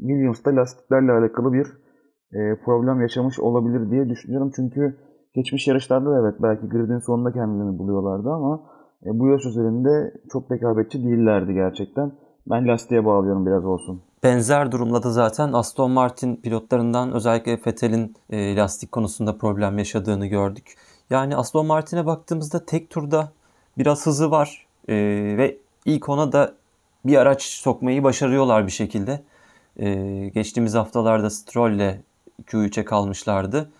[0.00, 1.66] Williams'ta lastiklerle alakalı bir
[2.32, 4.50] e, problem yaşamış olabilir diye düşünüyorum.
[4.56, 4.96] Çünkü
[5.34, 8.73] geçmiş yarışlarda da evet belki gridin sonunda kendilerini buluyorlardı ama
[9.04, 12.12] e, bu yarış üzerinde çok rekabetçi değillerdi gerçekten.
[12.46, 14.02] Ben lastiğe bağlıyorum biraz olsun.
[14.22, 20.76] Benzer durumda da zaten Aston Martin pilotlarından özellikle Vettel'in e, lastik konusunda problem yaşadığını gördük.
[21.10, 23.32] Yani Aston Martin'e baktığımızda tek turda
[23.78, 24.94] biraz hızı var e,
[25.38, 26.54] ve ilk ona da
[27.04, 29.20] bir araç sokmayı başarıyorlar bir şekilde.
[29.76, 32.00] E, geçtiğimiz haftalarda Stroll ile
[32.46, 33.70] Q3'e kalmışlardı.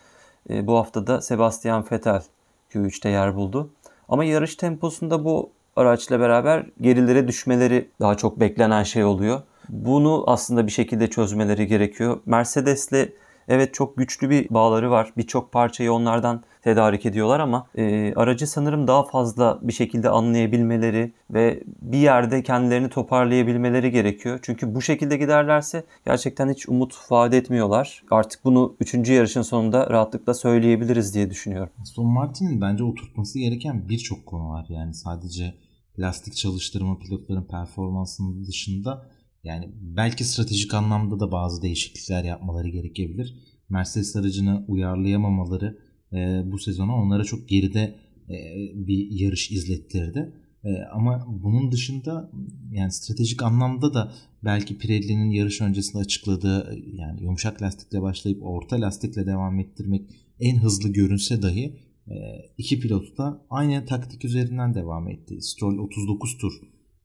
[0.50, 2.22] E, bu hafta da Sebastian Vettel
[2.70, 3.70] Q3'te yer buldu.
[4.08, 9.42] Ama yarış temposunda bu araçla beraber gerilere düşmeleri daha çok beklenen şey oluyor.
[9.68, 12.20] Bunu aslında bir şekilde çözmeleri gerekiyor.
[12.26, 13.08] Mercedes'le
[13.48, 15.12] evet çok güçlü bir bağları var.
[15.16, 21.62] Birçok parçayı onlardan tedarik ediyorlar ama e, aracı sanırım daha fazla bir şekilde anlayabilmeleri ve
[21.82, 24.38] bir yerde kendilerini toparlayabilmeleri gerekiyor.
[24.42, 28.02] Çünkü bu şekilde giderlerse gerçekten hiç umut vaat etmiyorlar.
[28.10, 28.94] Artık bunu 3.
[29.08, 31.72] yarışın sonunda rahatlıkla söyleyebiliriz diye düşünüyorum.
[31.82, 34.66] Aston Martin'in bence oturtması gereken birçok konu var.
[34.68, 35.54] Yani sadece
[35.98, 39.06] lastik çalıştırma pilotların performansının dışında
[39.44, 43.34] yani belki stratejik anlamda da bazı değişiklikler yapmaları gerekebilir.
[43.68, 45.78] Mercedes aracını uyarlayamamaları
[46.14, 47.94] e, bu sezona onlara çok geride
[48.30, 48.36] e,
[48.74, 50.32] bir yarış izlettirdi.
[50.64, 52.30] E, ama bunun dışında
[52.72, 54.12] yani stratejik anlamda da
[54.44, 60.88] belki Pirelli'nin yarış öncesinde açıkladığı yani yumuşak lastikle başlayıp orta lastikle devam ettirmek en hızlı
[60.88, 61.76] görünse dahi
[62.08, 62.14] e,
[62.58, 65.42] iki pilot da aynı taktik üzerinden devam etti.
[65.42, 66.52] Stroll 39 tur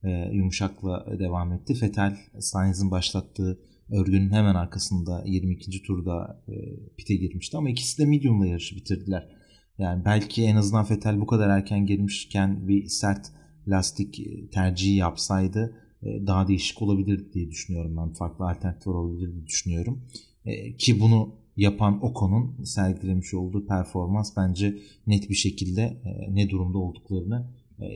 [0.04, 1.74] e, yumuşakla devam etti.
[1.82, 3.58] Vettel Sainz'in başlattığı
[3.92, 5.82] örgünün hemen arkasında 22.
[5.82, 6.54] turda e,
[6.96, 9.28] pite girmişti ama ikisi de medium'la yarışı bitirdiler.
[9.78, 13.26] Yani belki en azından Vettel bu kadar erken girmişken bir sert
[13.68, 18.12] lastik e, tercihi yapsaydı e, daha değişik olabilir diye düşünüyorum ben.
[18.12, 20.02] Farklı alternatifler olabilir diye düşünüyorum.
[20.44, 27.50] E, ki bunu yapan Ocon'un sergilemiş olduğu performans bence net bir şekilde ne durumda olduklarını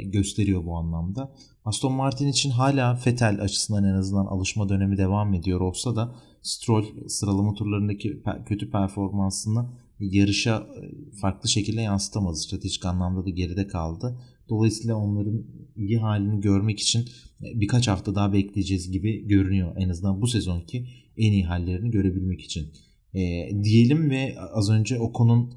[0.05, 1.35] gösteriyor bu anlamda.
[1.65, 6.85] Aston Martin için hala Vettel açısından en azından alışma dönemi devam ediyor olsa da Stroll
[7.09, 9.67] sıralama turlarındaki kötü performansını
[10.01, 10.67] yarışa
[11.21, 12.37] farklı şekilde yansıtamadı.
[12.37, 14.19] Stratejik anlamda da geride kaldı.
[14.49, 15.45] Dolayısıyla onların
[15.77, 17.01] iyi halini görmek için
[17.43, 19.77] e, birkaç hafta daha bekleyeceğiz gibi görünüyor.
[19.77, 22.69] En azından bu sezonki en iyi hallerini görebilmek için.
[23.15, 25.55] E, diyelim ve az önce Ocon'un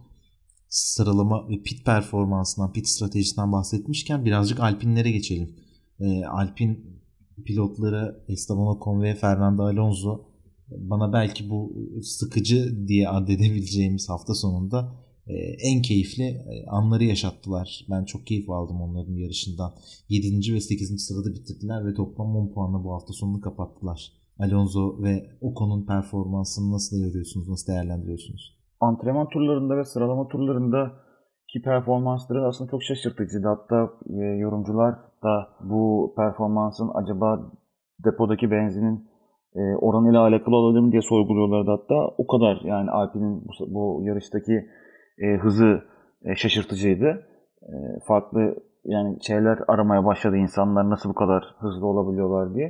[0.70, 5.56] sıralama ve pit performansından, pit stratejisinden bahsetmişken birazcık Alpinlere geçelim.
[6.00, 7.02] E, Alpin
[7.46, 10.26] pilotları Esteban Ocon ve Fernando Alonso
[10.70, 14.96] bana belki bu sıkıcı diye addedebileceğimiz hafta sonunda
[15.28, 15.34] e,
[15.70, 17.86] en keyifli e, anları yaşattılar.
[17.90, 19.74] Ben çok keyif aldım onların yarışından.
[20.10, 20.54] 7.
[20.54, 21.06] ve 8.
[21.06, 24.12] sırada bitirdiler ve toplam 10 puanla bu hafta sonunu kapattılar.
[24.40, 28.57] Alonso ve Ocon'un performansını nasıl görüyorsunuz, nasıl değerlendiriyorsunuz?
[28.82, 30.92] Antrenman turlarında ve sıralama turlarında
[31.54, 33.48] ki performansları aslında çok şaşırtıcıydı.
[33.48, 37.52] Hatta e, yorumcular da bu performansın acaba
[38.06, 39.10] depodaki benzinin
[39.56, 42.08] e, oranıyla alakalı olabilir mi diye sorguluyorlardı hatta.
[42.18, 44.66] O kadar yani Alpine'in bu, bu yarıştaki
[45.18, 45.82] e, hızı
[46.26, 47.26] e, şaşırtıcıydı.
[47.62, 47.76] E,
[48.08, 52.68] farklı yani şeyler aramaya başladı insanlar nasıl bu kadar hızlı olabiliyorlar diye.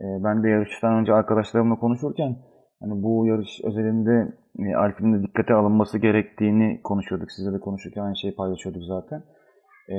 [0.00, 2.36] E, ben de yarıştan önce arkadaşlarımla konuşurken
[2.80, 7.30] hani bu yarış özelinde e, Alpine'in de dikkate alınması gerektiğini konuşuyorduk.
[7.32, 9.22] Size de konuşurken aynı şeyi paylaşıyorduk zaten.
[9.88, 9.96] E,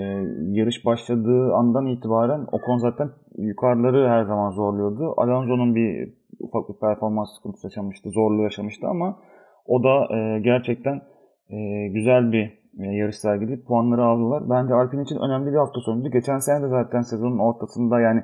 [0.59, 5.13] yarış başladığı andan itibaren Ocon zaten yukarıları her zaman zorluyordu.
[5.17, 9.17] Alonso'nun bir ufak bir performans sıkıntısı yaşamıştı, zorluğu yaşamıştı ama
[9.65, 11.01] o da e, gerçekten
[11.49, 14.49] e, güzel bir e, yarış sergileyip puanları aldılar.
[14.49, 16.09] Bence Alpine için önemli bir hafta sonuydu.
[16.11, 18.23] Geçen sene de zaten sezonun ortasında yani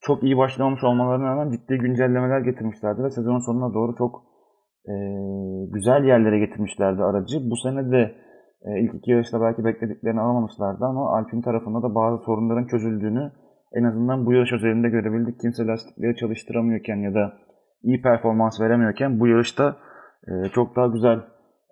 [0.00, 4.22] çok iyi başlamamış olmalarına rağmen ciddi güncellemeler getirmişlerdi ve sezonun sonuna doğru çok
[4.88, 4.94] e,
[5.72, 7.50] güzel yerlere getirmişlerdi aracı.
[7.50, 8.14] Bu sene de
[8.62, 13.32] e, ilk iki yarışta belki beklediklerini alamamışlardı ama Alpine tarafında da bazı sorunların çözüldüğünü
[13.72, 15.40] en azından bu yarış özelinde görebildik.
[15.40, 17.32] Kimse lastikleri çalıştıramıyorken ya da
[17.82, 19.76] iyi performans veremiyorken bu yarışta
[20.28, 21.18] e, çok daha güzel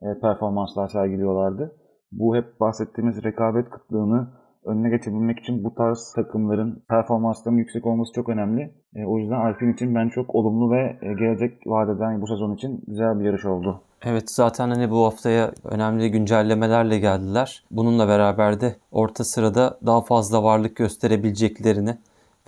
[0.02, 1.72] e, performanslar sergiliyorlardı.
[2.12, 4.28] Bu hep bahsettiğimiz rekabet kıtlığını
[4.64, 8.70] önüne geçebilmek için bu tarz takımların performanslarının yüksek olması çok önemli.
[8.94, 12.84] E, o yüzden Alpine için ben çok olumlu ve e, gelecek vadeden bu sezon için
[12.88, 13.80] güzel bir yarış oldu.
[14.02, 17.64] Evet zaten hani bu haftaya önemli güncellemelerle geldiler.
[17.70, 21.96] Bununla beraber de orta sırada daha fazla varlık gösterebileceklerini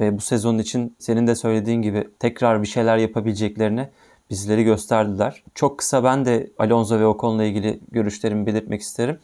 [0.00, 3.88] ve bu sezon için senin de söylediğin gibi tekrar bir şeyler yapabileceklerini
[4.30, 5.42] bizleri gösterdiler.
[5.54, 9.18] Çok kısa ben de Alonso ve Ocon'la ilgili görüşlerimi belirtmek isterim.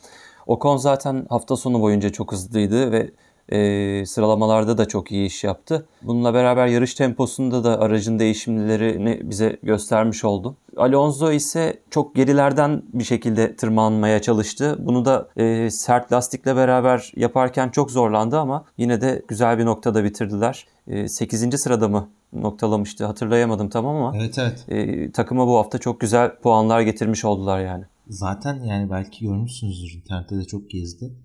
[0.47, 3.11] Ocon zaten hafta sonu boyunca çok hızlıydı ve
[3.49, 5.87] e, sıralamalarda da çok iyi iş yaptı.
[6.03, 10.57] Bununla beraber yarış temposunda da aracın değişimlerini bize göstermiş oldu.
[10.77, 14.77] Alonso ise çok gerilerden bir şekilde tırmanmaya çalıştı.
[14.79, 20.05] Bunu da e, sert lastikle beraber yaparken çok zorlandı ama yine de güzel bir noktada
[20.05, 20.67] bitirdiler.
[20.89, 21.61] E, 8.
[21.61, 24.65] sırada mı noktalamıştı hatırlayamadım tamam ama evet, evet.
[24.69, 27.85] E, takıma bu hafta çok güzel puanlar getirmiş oldular yani.
[28.07, 31.17] Zaten yani belki görmüşsünüzdür internette de çok gezdi.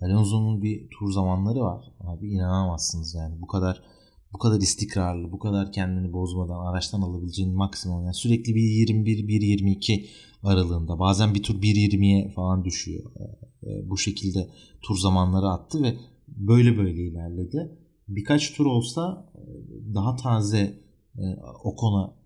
[0.00, 1.84] Alonso'nun bir tur zamanları var.
[2.00, 3.82] Abi inanamazsınız yani bu kadar
[4.32, 9.40] bu kadar istikrarlı, bu kadar kendini bozmadan araçtan alabileceğin maksimum yani sürekli bir 21 1
[9.40, 10.08] 22
[10.42, 13.10] aralığında bazen bir tur 1.20'ye falan düşüyor.
[13.62, 14.48] E, bu şekilde
[14.82, 15.96] tur zamanları attı ve
[16.26, 17.78] böyle böyle ilerledi.
[18.08, 19.40] Birkaç tur olsa e,
[19.94, 20.80] daha taze
[21.18, 21.24] e,
[21.64, 22.17] Ocon'a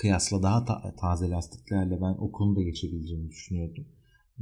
[0.00, 3.84] kıyasla daha ta- taze lastiklerle ben Ocon'u da geçebileceğini düşünüyordum.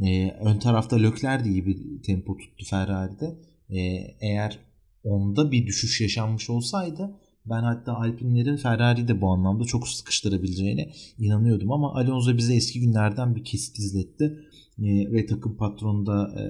[0.02, 3.38] E, ön tarafta Lökler de iyi bir tempo tuttu Ferrari'de.
[3.70, 3.80] E,
[4.20, 4.58] eğer
[5.04, 7.10] onda bir düşüş yaşanmış olsaydı
[7.46, 13.44] ben hatta Alpinlerin Ferrari'de bu anlamda çok sıkıştırabileceğine inanıyordum ama Alonso bize eski günlerden bir
[13.44, 14.38] kesit izletti.
[14.78, 16.44] E, ve takım patronu da e,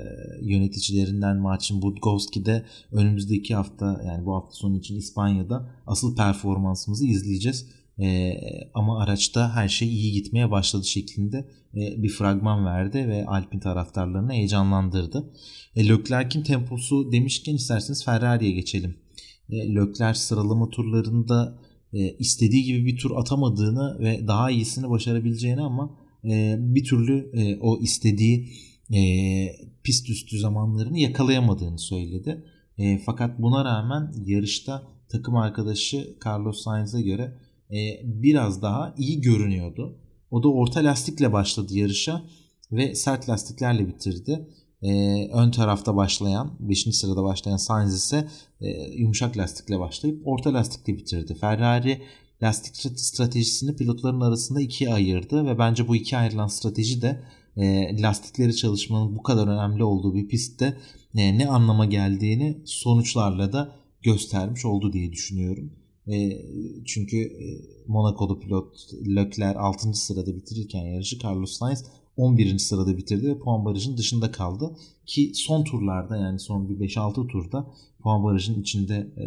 [0.47, 7.67] yöneticilerinden Marcin Budkowski de önümüzdeki hafta yani bu hafta sonu için İspanya'da asıl performansımızı izleyeceğiz.
[8.01, 8.35] E,
[8.75, 11.37] ama araçta her şey iyi gitmeye başladı şeklinde
[11.75, 15.33] e, bir fragman verdi ve Alpine taraftarlarını heyecanlandırdı.
[15.77, 18.97] E, Leclerc'in temposu demişken isterseniz Ferrari'ye geçelim.
[19.51, 21.59] E, Leclerc sıralama turlarında
[21.93, 27.59] e, istediği gibi bir tur atamadığını ve daha iyisini başarabileceğini ama e, bir türlü e,
[27.61, 28.49] o istediği
[28.95, 29.01] e,
[29.83, 32.45] pist üstü zamanlarını yakalayamadığını söyledi.
[32.79, 39.99] E, fakat buna rağmen yarışta takım arkadaşı Carlos Sainz'e göre e, biraz daha iyi görünüyordu.
[40.31, 42.23] O da orta lastikle başladı yarışa
[42.73, 44.49] ve sert lastiklerle bitirdi.
[44.83, 46.97] Ee, ön tarafta başlayan 5.
[46.97, 48.29] sırada başlayan Sainz ise
[48.61, 51.35] e, yumuşak lastikle başlayıp orta lastikle bitirdi.
[51.35, 52.03] Ferrari
[52.43, 57.23] lastik stratejisini pilotların arasında ikiye ayırdı ve bence bu iki ayrılan strateji de
[57.57, 60.77] e, lastikleri çalışmanın bu kadar önemli olduğu bir pistte
[61.17, 65.73] e, ne anlama geldiğini sonuçlarla da göstermiş oldu diye düşünüyorum.
[66.09, 66.43] E,
[66.85, 67.47] çünkü e,
[67.87, 69.95] Monaco'lu pilot Leclerc 6.
[69.95, 71.85] sırada bitirirken yarışı Carlos Sainz
[72.17, 72.59] 11.
[72.59, 74.77] sırada bitirdi ve puan barajının dışında kaldı.
[75.07, 77.67] Ki son turlarda yani son bir 5-6 turda
[78.03, 79.27] puan barajının içinde e,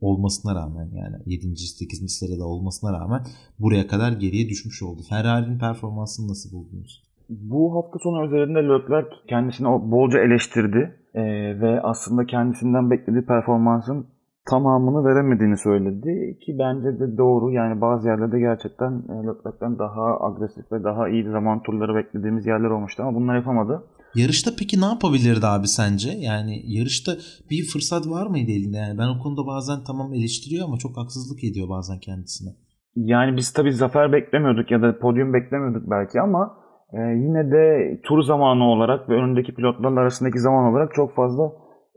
[0.00, 1.56] olmasına rağmen yani 7.
[1.56, 2.12] 8.
[2.12, 3.26] sırada olmasına rağmen
[3.58, 5.02] buraya kadar geriye düşmüş oldu.
[5.08, 7.02] Ferrari'nin performansını nasıl buldunuz?
[7.28, 11.22] Bu hafta sonu üzerinde Leclerc kendisini bolca eleştirdi ee,
[11.60, 14.06] ve aslında kendisinden beklediği performansın
[14.50, 17.52] tamamını veremediğini söyledi ki bence de doğru.
[17.52, 22.70] Yani bazı yerlerde gerçekten e, Leclerc'ten daha agresif ve daha iyi zaman turları beklediğimiz yerler
[22.70, 23.84] olmuştu ama bunları yapamadı.
[24.14, 26.10] Yarışta peki ne yapabilirdi abi sence?
[26.10, 27.12] Yani yarışta
[27.50, 28.76] bir fırsat var mıydı elinde?
[28.76, 32.50] Yani ben o konuda bazen tamam eleştiriyor ama çok haksızlık ediyor bazen kendisine.
[32.96, 36.54] Yani biz tabii zafer beklemiyorduk ya da podyum beklemiyorduk belki ama
[36.92, 37.64] e, yine de
[38.02, 41.52] tur zamanı olarak ve önündeki pilotlarla arasındaki zaman olarak çok fazla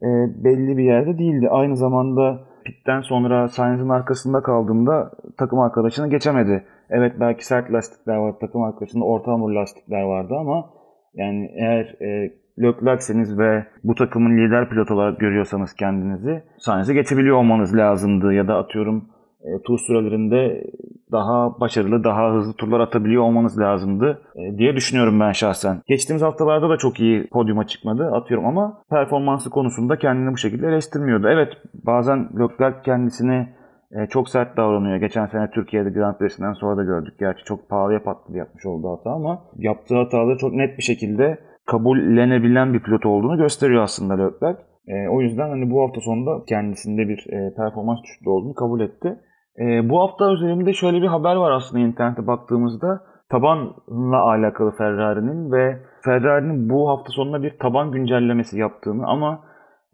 [0.05, 1.49] e, belli bir yerde değildi.
[1.49, 6.65] Aynı zamanda pitten sonra Sainz'in arkasında kaldığında takım arkadaşını geçemedi.
[6.89, 10.69] Evet belki sert lastikler var, takım arkadaşında orta hamur lastikler vardı ama
[11.13, 17.77] yani eğer e, Leclerc'seniz ve bu takımın lider pilot olarak görüyorsanız kendinizi Sainz'i geçebiliyor olmanız
[17.77, 19.09] lazımdı ya da atıyorum
[19.45, 20.63] e, tur sürelerinde
[21.11, 25.81] daha başarılı, daha hızlı turlar atabiliyor olmanız lazımdı e, diye düşünüyorum ben şahsen.
[25.87, 31.27] Geçtiğimiz haftalarda da çok iyi podyuma çıkmadı atıyorum ama performansı konusunda kendini bu şekilde eleştirmiyordu.
[31.27, 33.55] Evet bazen Leclerc kendisine
[33.91, 34.97] e, çok sert davranıyor.
[34.97, 37.13] Geçen sene Türkiye'de Grand Prix'sinden sonra da gördük.
[37.19, 42.73] Gerçi çok pahalıya patladı yapmış olduğu hata ama yaptığı hataları çok net bir şekilde kabullenebilen
[42.73, 44.59] bir pilot olduğunu gösteriyor aslında Leclerc.
[44.87, 49.19] E, o yüzden hani bu hafta sonunda kendisinde bir e, performans düşüklüğü olduğunu kabul etti.
[49.59, 53.01] E, bu hafta özelinde şöyle bir haber var aslında internete baktığımızda.
[53.31, 59.39] Tabanla alakalı Ferrari'nin ve Ferrari'nin bu hafta sonunda bir taban güncellemesi yaptığını ama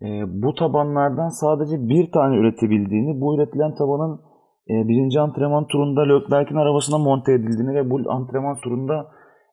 [0.02, 4.22] e, bu tabanlardan sadece bir tane üretebildiğini, bu üretilen tabanın
[4.70, 9.08] e, birinci antrenman turunda Leclerc'in arabasına monte edildiğini ve bu antrenman turunda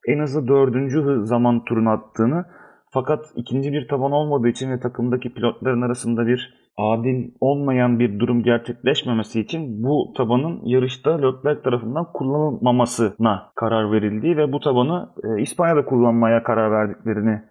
[0.09, 2.45] en hızlı dördüncü zaman turunu attığını
[2.91, 8.43] fakat ikinci bir taban olmadığı için ve takımdaki pilotların arasında bir adil olmayan bir durum
[8.43, 15.85] gerçekleşmemesi için bu tabanın yarışta Leclerc tarafından kullanılmamasına karar verildiği ve bu tabanı e, İspanya'da
[15.85, 17.43] kullanmaya karar verdiklerini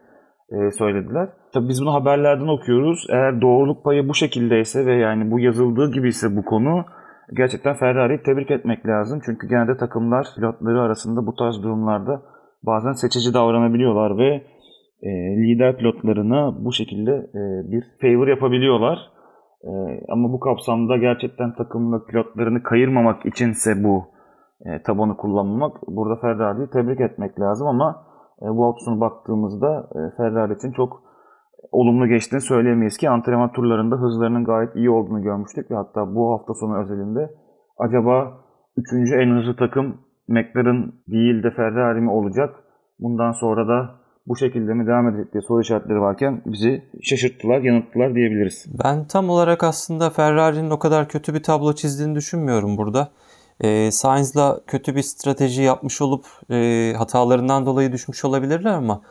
[0.51, 1.29] e, söylediler.
[1.53, 3.07] Tabii biz bunu haberlerden okuyoruz.
[3.09, 6.85] Eğer doğruluk payı bu şekildeyse ve yani bu yazıldığı gibi ise bu konu
[7.37, 9.19] gerçekten Ferrari'yi tebrik etmek lazım.
[9.25, 12.21] Çünkü genelde takımlar pilotları arasında bu tarz durumlarda
[12.63, 14.43] bazen seçici davranabiliyorlar ve
[15.01, 18.99] e, lider pilotlarına bu şekilde e, bir favor yapabiliyorlar.
[19.63, 19.71] E,
[20.09, 24.05] ama bu kapsamda gerçekten takımla pilotlarını kayırmamak içinse bu
[24.65, 28.05] e, tabanı kullanmak burada Ferrari'yi tebrik etmek lazım ama
[28.41, 31.01] e, bu hafta baktığımızda e, Ferrari için çok
[31.71, 36.53] olumlu geçtiğini söyleyemeyiz ki antrenman turlarında hızlarının gayet iyi olduğunu görmüştük ve hatta bu hafta
[36.53, 37.29] sonu özelinde
[37.77, 38.33] acaba
[38.77, 39.11] 3.
[39.13, 42.55] en hızlı takım McLaren değil de Ferrari mi olacak?
[42.99, 43.89] Bundan sonra da
[44.27, 48.65] bu şekilde mi devam edecek diye soru işaretleri varken bizi şaşırttılar, yanılttılar diyebiliriz.
[48.83, 53.09] Ben tam olarak aslında Ferrari'nin o kadar kötü bir tablo çizdiğini düşünmüyorum burada.
[53.61, 59.01] E, Sainz'la kötü bir strateji yapmış olup e, hatalarından dolayı düşmüş olabilirler ama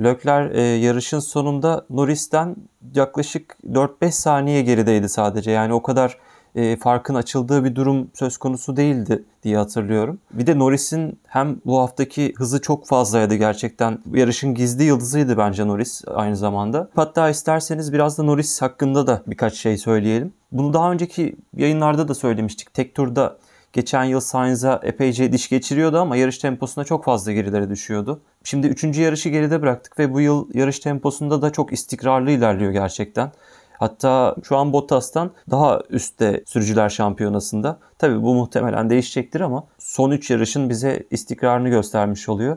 [0.00, 2.56] Leclerc e, yarışın sonunda Norris'ten
[2.94, 5.50] yaklaşık 4-5 saniye gerideydi sadece.
[5.50, 6.18] Yani o kadar
[6.54, 10.18] e, farkın açıldığı bir durum söz konusu değildi diye hatırlıyorum.
[10.32, 13.98] Bir de Norris'in hem bu haftaki hızı çok fazlaydı gerçekten.
[14.14, 16.88] Yarışın gizli yıldızıydı bence Norris aynı zamanda.
[16.94, 20.32] Hatta isterseniz biraz da Norris hakkında da birkaç şey söyleyelim.
[20.52, 22.74] Bunu daha önceki yayınlarda da söylemiştik.
[22.74, 23.36] Tek turda
[23.72, 28.20] Geçen yıl Sainz'a epeyce diş geçiriyordu ama yarış temposunda çok fazla gerilere düşüyordu.
[28.44, 28.84] Şimdi 3.
[28.98, 33.32] yarışı geride bıraktık ve bu yıl yarış temposunda da çok istikrarlı ilerliyor gerçekten.
[33.78, 37.78] Hatta şu an Bottas'tan daha üstte sürücüler şampiyonasında.
[37.98, 42.56] Tabii bu muhtemelen değişecektir ama son 3 yarışın bize istikrarını göstermiş oluyor.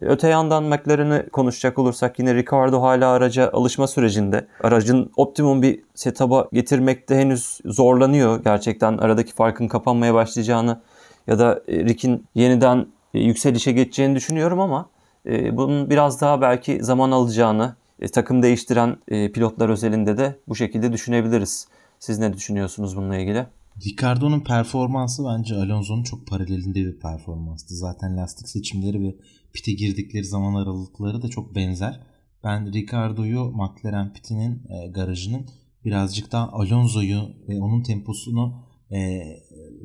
[0.00, 4.46] Öte yandan McLaren'ı konuşacak olursak yine Ricardo hala araca alışma sürecinde.
[4.62, 8.44] Aracın optimum bir setup'a getirmekte henüz zorlanıyor.
[8.44, 10.80] Gerçekten aradaki farkın kapanmaya başlayacağını
[11.26, 14.88] ya da e, Rick'in yeniden e, yükselişe geçeceğini düşünüyorum ama
[15.26, 17.74] e, bunun biraz daha belki zaman alacağını
[18.08, 21.68] takım değiştiren pilotlar özelinde de bu şekilde düşünebiliriz.
[21.98, 23.46] Siz ne düşünüyorsunuz bununla ilgili?
[23.86, 27.74] Ricardo'nun performansı bence Alonso'nun çok paralelinde bir performanstı.
[27.74, 29.16] Zaten lastik seçimleri ve
[29.52, 32.00] pite girdikleri zaman aralıkları da çok benzer.
[32.44, 35.46] Ben Ricardo'yu McLaren pitinin e, garajının
[35.84, 38.54] birazcık daha Alonso'yu ve onun temposunu
[38.90, 38.98] e,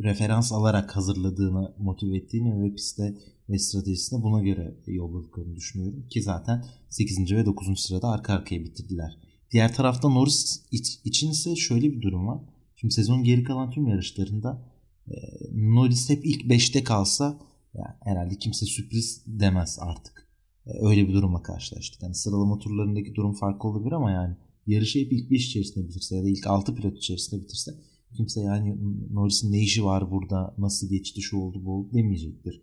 [0.03, 3.15] referans alarak hazırladığını, motive ettiğini ve pistte
[3.49, 6.07] ve stratejisine buna göre yolladıklarını düşünüyorum.
[6.09, 7.31] Ki zaten 8.
[7.31, 7.79] ve 9.
[7.79, 9.17] sırada arka arkaya bitirdiler.
[9.51, 10.61] Diğer tarafta Norris
[11.03, 12.41] için ise şöyle bir durum var.
[12.75, 14.61] Şimdi sezon geri kalan tüm yarışlarında
[15.07, 15.15] e,
[15.51, 17.39] Norris hep ilk 5'te kalsa
[17.73, 20.29] yani herhalde kimse sürpriz demez artık.
[20.65, 22.03] E, öyle bir durumla karşılaştık.
[22.03, 24.35] Yani sıralama turlarındaki durum farklı olabilir ama yani
[24.67, 27.71] yarışı hep ilk 5 içerisinde bitirse ya da ilk 6 pilot içerisinde bitirse
[28.15, 28.77] kimse yani
[29.11, 32.61] Norris'in ne işi var burada, nasıl geçti, şu oldu, bu oldu demeyecektir.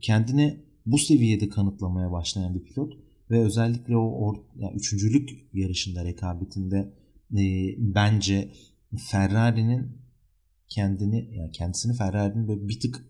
[0.00, 2.92] Kendini bu seviyede kanıtlamaya başlayan bir pilot
[3.30, 6.92] ve özellikle o or, yani üçüncülük yarışında rekabetinde
[7.32, 8.52] e, bence
[8.98, 10.04] Ferrari'nin
[10.68, 13.06] kendini yani kendisini Ferrari'nin böyle bir tık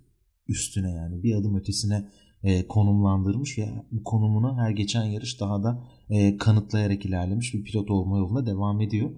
[0.49, 2.09] üstüne yani bir adım ötesine
[2.43, 7.91] e, konumlandırmış ve bu konumunu her geçen yarış daha da e, kanıtlayarak ilerlemiş bir pilot
[7.91, 9.11] olma yolunda devam ediyor.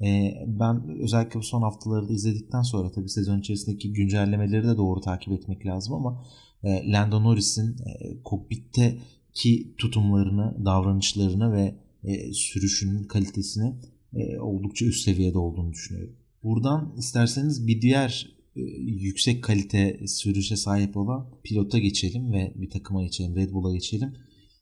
[0.00, 5.00] E, ben özellikle bu son haftaları da izledikten sonra tabii sezon içerisindeki güncellemeleri de doğru
[5.00, 6.24] takip etmek lazım ama
[6.64, 11.74] e, Lando Norris'in e, kokpitteki tutumlarını, davranışlarını ve
[12.04, 13.74] e, sürüşünün kalitesini
[14.14, 16.16] e, oldukça üst seviyede olduğunu düşünüyorum.
[16.42, 23.02] Buradan isterseniz bir diğer e, yüksek kalite sürüşe sahip olan pilota geçelim ve bir takıma
[23.02, 23.36] geçelim.
[23.36, 24.14] Red Bull'a geçelim.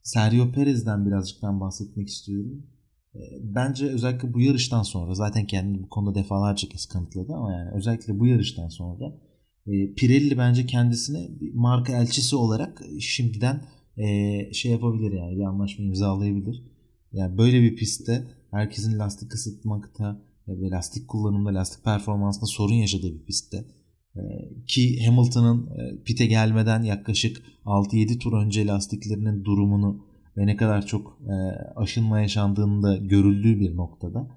[0.03, 2.67] Sergio Perez'den birazcık ben bahsetmek istiyorum.
[3.15, 7.71] E, bence özellikle bu yarıştan sonra zaten kendini bu konuda defalarca kez kanıtladı ama yani
[7.75, 9.19] özellikle bu yarıştan sonra
[9.67, 13.65] e, Pirelli bence kendisine bir marka elçisi olarak şimdiden
[14.53, 16.65] şey yapabilir yani bir anlaşma imzalayabilir.
[17.13, 23.25] Yani böyle bir pistte herkesin lastik ısıtmakta ve lastik kullanımda, lastik performansında sorun yaşadığı bir
[23.25, 23.65] pistte
[24.17, 24.21] ee,
[24.67, 31.19] ki Hamilton'ın e, pite gelmeden yaklaşık 6-7 tur önce lastiklerinin durumunu ve ne kadar çok
[31.29, 31.35] e,
[31.77, 34.29] aşınma yaşandığını da görüldüğü bir noktada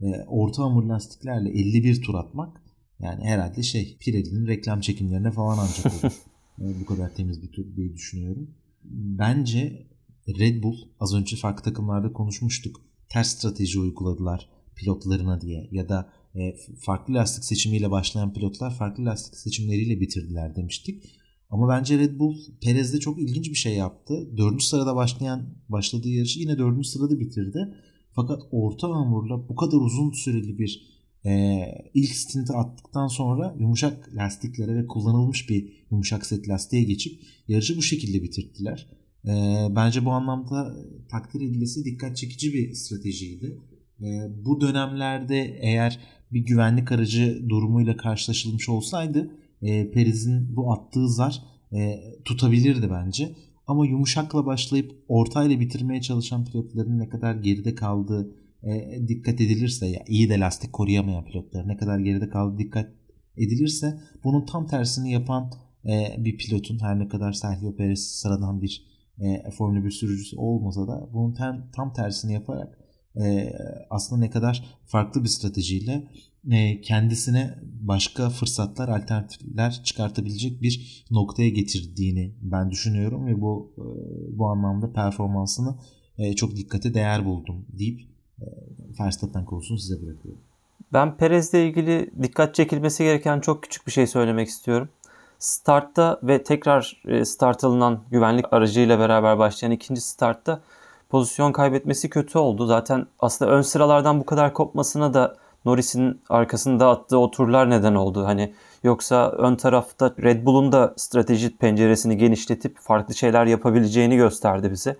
[0.00, 2.62] e, orta hamur lastiklerle 51 tur atmak
[3.00, 6.12] yani herhalde şey Pirelli'nin reklam çekimlerine falan ancak olur.
[6.80, 8.50] bu kadar temiz bir tur diye düşünüyorum.
[8.84, 9.86] Bence
[10.28, 12.80] Red Bull az önce farklı takımlarda konuşmuştuk.
[13.08, 19.36] Ters strateji uyguladılar pilotlarına diye ya da e, farklı lastik seçimiyle başlayan pilotlar farklı lastik
[19.36, 21.04] seçimleriyle bitirdiler demiştik.
[21.50, 24.36] Ama bence Red Bull Perez'de çok ilginç bir şey yaptı.
[24.36, 27.74] Dördüncü sırada başlayan başladığı yarışı yine dördüncü sırada bitirdi.
[28.12, 34.76] Fakat orta hamurla bu kadar uzun süreli bir e, ilk stinti attıktan sonra yumuşak lastiklere
[34.76, 38.86] ve kullanılmış bir yumuşak set lastiğe geçip yarışı bu şekilde bitirdiler.
[39.24, 39.32] E,
[39.76, 40.76] bence bu anlamda
[41.10, 43.58] takdir edilesi dikkat çekici bir stratejiydi.
[44.00, 44.06] E,
[44.44, 46.00] bu dönemlerde eğer
[46.32, 49.30] bir güvenlik aracı durumuyla karşılaşılmış olsaydı
[49.62, 53.36] e, Perez'in bu attığı zar e, tutabilirdi bence.
[53.66, 60.04] Ama yumuşakla başlayıp ortayla bitirmeye çalışan pilotların ne kadar geride kaldığı e, dikkat edilirse ya
[60.06, 62.90] iyi de lastik koruyamayan pilotlar ne kadar geride kaldığı dikkat
[63.36, 65.52] edilirse bunun tam tersini yapan
[65.84, 68.86] e, bir pilotun her ne kadar Sergio Perez sıradan bir
[69.20, 72.78] e, Formula 1 sürücüsü olmasa da bunun tam, tam tersini yaparak
[73.16, 73.52] e,
[73.90, 76.08] aslında ne kadar farklı bir stratejiyle
[76.50, 83.84] e, kendisine başka fırsatlar, alternatifler çıkartabilecek bir noktaya getirdiğini ben düşünüyorum ve bu e,
[84.38, 85.78] bu anlamda performansını
[86.18, 88.17] e, çok dikkate değer buldum deyip
[89.00, 90.40] Verstappen konusunu size bırakıyorum.
[90.92, 94.88] Ben Perez'le ilgili dikkat çekilmesi gereken çok küçük bir şey söylemek istiyorum.
[95.38, 100.60] Startta ve tekrar e, start alınan güvenlik aracıyla beraber başlayan ikinci startta
[101.08, 102.66] pozisyon kaybetmesi kötü oldu.
[102.66, 108.24] Zaten aslında ön sıralardan bu kadar kopmasına da Norris'in arkasında attığı o turlar neden oldu.
[108.24, 114.96] Hani yoksa ön tarafta Red Bull'un da strateji penceresini genişletip farklı şeyler yapabileceğini gösterdi bize.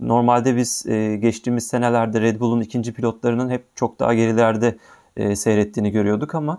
[0.00, 4.76] Normalde biz e, geçtiğimiz senelerde Red Bull'un ikinci pilotlarının hep çok daha gerilerde
[5.16, 6.58] e, seyrettiğini görüyorduk ama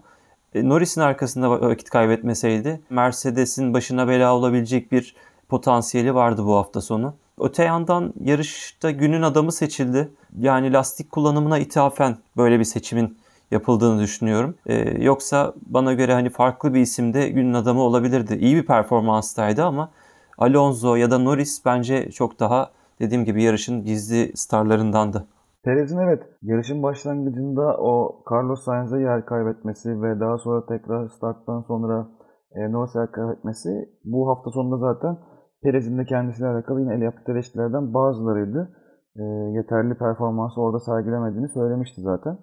[0.54, 5.16] e, Norris'in arkasında vakit kaybetmeseydi Mercedes'in başına bela olabilecek bir
[5.50, 7.14] potansiyeli vardı bu hafta sonu.
[7.40, 10.12] Öte yandan yarışta günün adamı seçildi.
[10.40, 13.18] Yani lastik kullanımına ithafen böyle bir seçimin
[13.52, 14.56] yapıldığını düşünüyorum.
[14.68, 18.38] Ee, yoksa bana göre hani farklı bir isimde günün adamı olabilirdi.
[18.42, 19.92] İyi bir performanstaydı ama
[20.38, 22.72] Alonso ya da Norris bence çok daha
[23.02, 25.28] dediğim gibi yarışın gizli starlarındandı.
[25.64, 32.08] Perez'in evet yarışın başlangıcında o Carlos Sainz'e yer kaybetmesi ve daha sonra tekrar starttan sonra
[32.52, 33.70] e, Norris'e yer kaybetmesi
[34.06, 35.18] bu hafta sonunda zaten
[35.64, 38.76] Perez'in de kendisiyle alakalı yine el yaptığı eleştirilerden bazılarıydı.
[39.16, 39.24] E,
[39.58, 42.38] yeterli performansı orada sergilemediğini söylemişti zaten.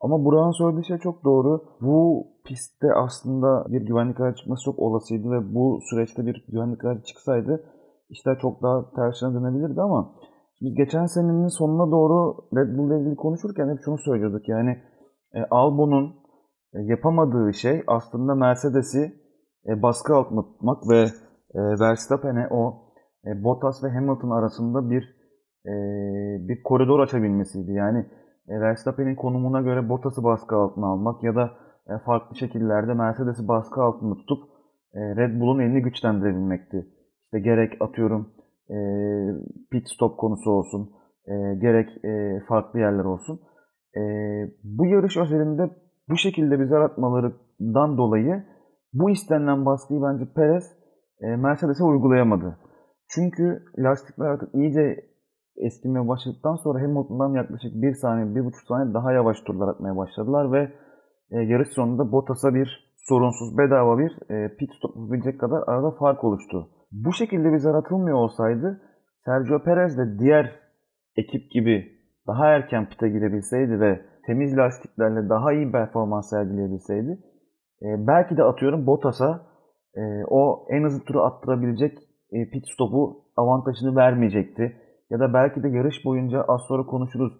[0.00, 1.64] Ama Burak'ın söylediği şey çok doğru.
[1.80, 7.02] Bu pistte aslında bir güvenlik aracı çıkması çok olasıydı ve bu süreçte bir güvenlik aracı
[7.02, 7.64] çıksaydı
[8.08, 10.14] işler çok daha tersine dönebilirdi ama
[10.60, 14.48] biz geçen senenin sonuna doğru Red Bull ile ilgili konuşurken hep şunu söylüyorduk.
[14.48, 14.78] Yani
[15.34, 16.14] e, Albon'un
[16.74, 19.12] e, yapamadığı şey aslında Mercedes'i
[19.66, 21.02] e, baskı altına tutmak ve
[21.54, 22.84] e, Verstappen'e o
[23.26, 25.02] e, Bottas ve Hamilton arasında bir
[25.66, 25.72] e,
[26.48, 27.72] bir koridor açabilmesiydi.
[27.72, 28.06] Yani
[28.48, 31.50] e, Verstappen'in konumuna göre Bottas'ı baskı altına almak ya da
[31.88, 34.44] e, farklı şekillerde Mercedes'i baskı altında tutup
[34.94, 36.86] e, Red Bull'un elini güçlendirebilmekti.
[37.34, 38.28] İşte gerek atıyorum
[38.70, 38.76] e,
[39.70, 40.90] pit stop konusu olsun,
[41.26, 43.40] e, gerek e, farklı yerler olsun.
[43.96, 44.00] E,
[44.64, 45.70] bu yarış özelinde
[46.08, 48.44] bu şekilde bize atmalarından dolayı
[48.92, 50.64] bu istenilen baskıyı bence Perez
[51.20, 52.58] e, Mercedes'e uygulayamadı.
[53.08, 54.96] Çünkü lastikler artık iyice
[55.56, 60.72] eskimeye başladıktan sonra Hamilton'dan yaklaşık 1 saniye, 1,5 saniye daha yavaş turlar atmaya başladılar ve
[61.30, 66.24] e, yarış sonunda Bottas'a bir sorunsuz bedava bir e, pit stop yapabilecek kadar arada fark
[66.24, 66.68] oluştu.
[67.04, 68.80] Bu şekilde bir zar atılmıyor olsaydı
[69.24, 70.60] Sergio Perez de diğer
[71.16, 71.92] ekip gibi
[72.26, 77.18] daha erken pite girebilseydi ve temiz lastiklerle daha iyi performans sergileyebilseydi
[77.82, 79.46] e, belki de atıyorum Bottas'a
[79.96, 81.98] e, o en hızlı turu attırabilecek
[82.32, 84.76] e, pit stopu avantajını vermeyecekti.
[85.10, 87.32] Ya da belki de yarış boyunca az sonra konuşuruz.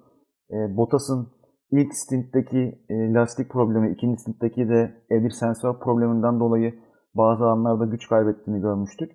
[0.50, 1.28] E, Bottas'ın
[1.70, 6.74] ilk stintteki e, lastik problemi, ikinci stintteki de e, bir sensör probleminden dolayı
[7.14, 9.12] bazı alanlarda güç kaybettiğini görmüştük.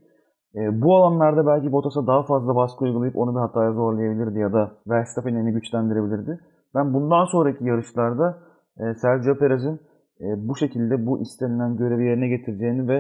[0.56, 4.72] E, bu alanlarda belki Bottas'a daha fazla baskı uygulayıp onu bir hataya zorlayabilirdi ya da
[4.88, 6.40] Verstappen'i güçlendirebilirdi.
[6.76, 8.38] Ben bundan sonraki yarışlarda
[8.80, 9.80] e, Sergio Perez'in
[10.22, 12.98] e, bu şekilde bu istenilen görevi yerine getireceğini ve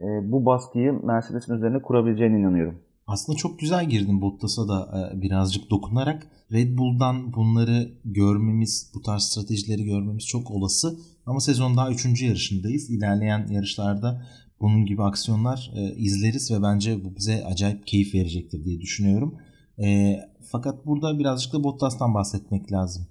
[0.00, 2.78] e, bu baskıyı Mercedes'in üzerine kurabileceğine inanıyorum.
[3.06, 6.22] Aslında çok güzel girdin Bottas'a da e, birazcık dokunarak.
[6.52, 10.88] Red Bull'dan bunları görmemiz, bu tarz stratejileri görmemiz çok olası.
[11.26, 12.22] Ama sezon daha 3.
[12.22, 12.90] yarışındayız.
[12.90, 14.22] İlerleyen yarışlarda
[14.60, 19.38] bunun gibi aksiyonlar e, izleriz ve bence bu bize acayip keyif verecektir diye düşünüyorum.
[19.82, 20.16] E,
[20.50, 23.06] fakat burada birazcık da Bottas'tan bahsetmek lazım.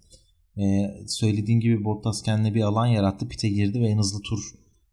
[0.57, 4.39] E, söylediğin gibi Bottas kendine bir alan yarattı, pite girdi ve en hızlı tur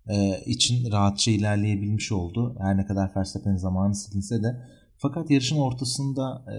[0.09, 2.57] e, için rahatça ilerleyebilmiş oldu.
[2.61, 4.63] Her ne kadar Verstappen'in zamanı silinse de.
[4.99, 6.55] Fakat yarışın ortasında e,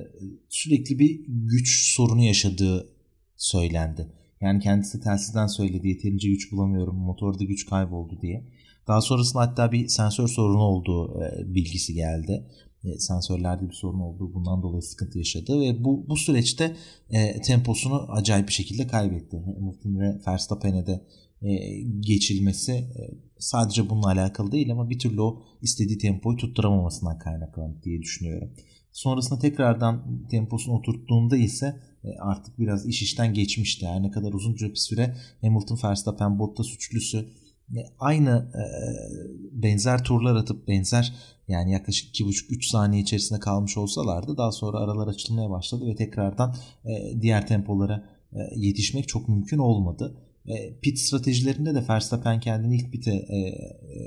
[0.50, 2.90] sürekli bir güç sorunu yaşadığı
[3.36, 4.08] söylendi.
[4.42, 8.48] Yani kendisi telsizden söyledi yeterince güç bulamıyorum motorda güç kayboldu diye.
[8.88, 12.48] Daha sonrasında hatta bir sensör sorunu olduğu e, bilgisi geldi.
[12.84, 16.76] E, sensörlerde bir sorun olduğu bundan dolayı sıkıntı yaşadı ve bu bu süreçte
[17.10, 19.38] e, temposunu acayip bir şekilde kaybetti.
[19.38, 21.02] Hamilton ve Verstappen'e de
[21.42, 23.02] e, geçilmesi e,
[23.40, 28.52] sadece bununla alakalı değil ama bir türlü o istediği tempoyu tutturamamasından kaynaklandı diye düşünüyorum.
[28.92, 33.88] Sonrasında tekrardan temposunu oturttuğunda ise e, artık biraz iş işten geçmişti.
[33.88, 37.26] Her ne kadar uzunca bir süre Hamilton, Verstappen, Bottas üçlüsü
[38.00, 38.52] aynı
[39.52, 41.16] benzer turlar atıp benzer
[41.48, 46.56] yani yaklaşık 2,5-3 saniye içerisinde kalmış olsalardı daha sonra aralar açılmaya başladı ve tekrardan
[47.22, 48.10] diğer tempolara
[48.56, 50.18] yetişmek çok mümkün olmadı.
[50.82, 53.28] Pit stratejilerinde de Verstappen kendini ilk pite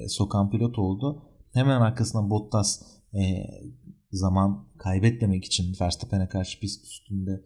[0.09, 1.23] sokan pilot oldu.
[1.53, 2.83] Hemen arkasından Bottas
[4.13, 7.45] zaman kaybetmemek için Verstappen'e karşı pist üstünde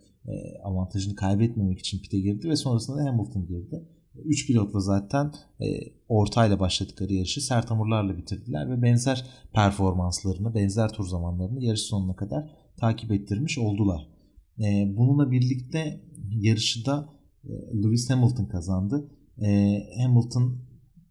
[0.62, 3.88] avantajını kaybetmemek için pite girdi ve sonrasında da Hamilton girdi.
[4.24, 5.66] 3 pilotla zaten e,
[6.08, 12.50] ortayla başladıkları yarışı sert hamurlarla bitirdiler ve benzer performanslarını, benzer tur zamanlarını yarış sonuna kadar
[12.76, 14.08] takip ettirmiş oldular.
[14.58, 16.00] E, bununla birlikte
[16.30, 17.08] yarışı da
[17.44, 17.52] e,
[17.82, 19.10] Lewis Hamilton kazandı.
[19.42, 20.58] E, Hamilton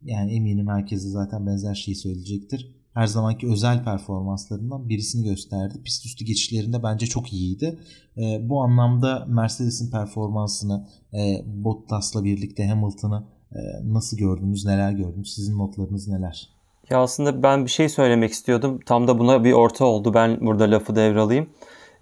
[0.02, 5.74] yani eminim herkese zaten benzer şeyi söyleyecektir her zamanki özel performanslarından birisini gösterdi.
[5.84, 7.80] Pist üstü geçişlerinde bence çok iyiydi.
[8.18, 15.34] E, bu anlamda Mercedes'in performansını e, Bottas'la birlikte Hamilton'ı e, nasıl gördünüz, neler gördünüz?
[15.34, 16.50] Sizin notlarınız neler?
[16.90, 18.80] Ya aslında ben bir şey söylemek istiyordum.
[18.86, 20.14] Tam da buna bir orta oldu.
[20.14, 21.50] Ben burada lafı devralayım.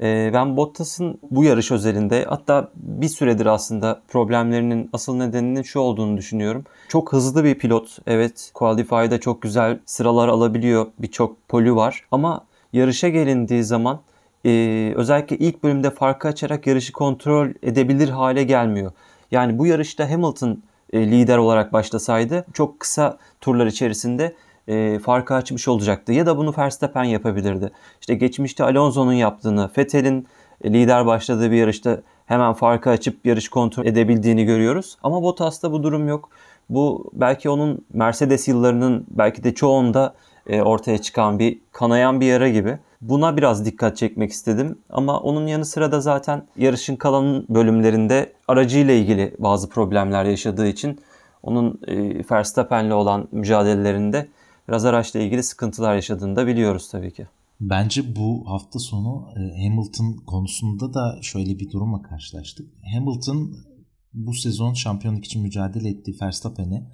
[0.02, 6.18] Ee, ben Bottas'ın bu yarış özelinde hatta bir süredir aslında problemlerinin asıl nedeninin şu olduğunu
[6.18, 6.64] düşünüyorum.
[6.88, 7.97] Çok hızlı bir pilot.
[8.08, 10.88] Evet Qualify'da çok güzel sıralar alabiliyor.
[10.99, 12.06] Birçok polü var.
[12.12, 13.99] Ama yarışa gelindiği zaman
[14.45, 18.91] e, özellikle ilk bölümde farkı açarak yarışı kontrol edebilir hale gelmiyor.
[19.32, 24.36] Yani bu yarışta Hamilton e, lider olarak başlasaydı çok kısa turlar içerisinde
[24.72, 26.14] e, farkı açmış olacaktı.
[26.14, 27.72] Ya da bunu Verstappen yapabilirdi.
[28.02, 30.28] İşte geçmişte Alonso'nun yaptığını, Vettel'in
[30.66, 34.98] lider başladığı bir yarışta hemen farkı açıp yarış kontrol edebildiğini görüyoruz.
[35.04, 36.30] Ama Bottas'ta bu durum yok.
[36.70, 40.14] Bu belki onun Mercedes yıllarının belki de çoğunda
[40.48, 42.78] e, ortaya çıkan bir kanayan bir yara gibi.
[43.02, 48.94] Buna biraz dikkat çekmek istedim ama onun yanı sıra da zaten yarışın kalan bölümlerinde aracıyla
[48.94, 51.00] ilgili bazı problemler yaşadığı için
[51.44, 51.96] onun e,
[52.32, 54.28] Verstappen'le olan mücadelelerinde
[54.72, 57.28] biraz araçla ilgili sıkıntılar yaşadığını da biliyoruz tabii ki.
[57.60, 62.70] Bence bu hafta sonu e, Hamilton konusunda da şöyle bir durumla karşılaştık.
[62.94, 63.58] Hamilton
[64.14, 66.88] bu sezon şampiyonluk için mücadele ettiği Verstappen'e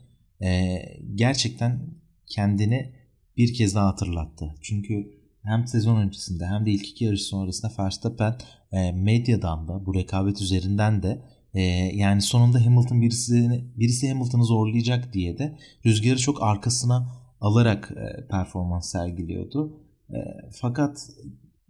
[1.16, 1.80] gerçekten
[2.26, 2.94] kendini
[3.38, 4.56] bir kez daha hatırlattı.
[4.62, 5.12] Çünkü
[5.44, 8.38] hem sezon öncesinde hem de ilk iki yarış sonrasında Verstappen
[8.72, 11.22] e, medyadan da bu rekabet üzerinden de
[11.54, 11.62] e,
[11.96, 18.92] yani sonunda Hamilton birisi birisi Hamilton'ı zorlayacak diye de rüzgarı çok arkasına alarak e, performans
[18.92, 19.80] sergiliyordu.
[20.10, 20.18] E,
[20.62, 21.10] fakat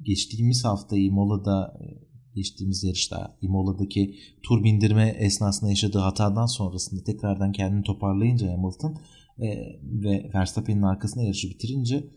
[0.01, 1.85] geçtiğimiz hafta Imola'da e,
[2.35, 8.97] geçtiğimiz yarışta Imola'daki tur bindirme esnasında yaşadığı hatadan sonrasında tekrardan kendini toparlayınca Hamilton
[9.83, 12.07] ve Verstappen'in arkasına yarışı bitirince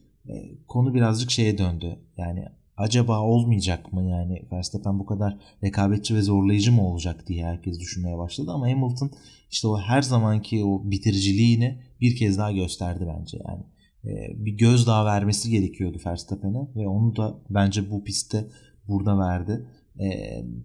[0.69, 1.99] konu birazcık şeye döndü.
[2.17, 2.45] Yani
[2.81, 8.19] acaba olmayacak mı yani Verstappen bu kadar rekabetçi ve zorlayıcı mı olacak diye herkes düşünmeye
[8.19, 9.11] başladı ama Hamilton
[9.51, 13.63] işte o her zamanki o bitiriciliğini bir kez daha gösterdi bence yani.
[14.05, 18.47] E, bir gözdağı vermesi gerekiyordu Verstappen'e ve onu da bence bu pistte
[18.89, 19.67] burada verdi.
[19.99, 20.09] E,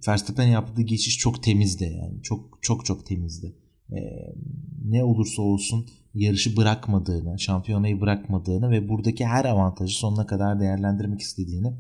[0.08, 3.56] Verstappen yaptığı geçiş çok temizdi yani çok çok çok temizdi.
[3.92, 4.00] E,
[4.86, 11.74] ne olursa olsun yarışı bırakmadığını, şampiyonayı bırakmadığını ve buradaki her avantajı sonuna kadar değerlendirmek istediğini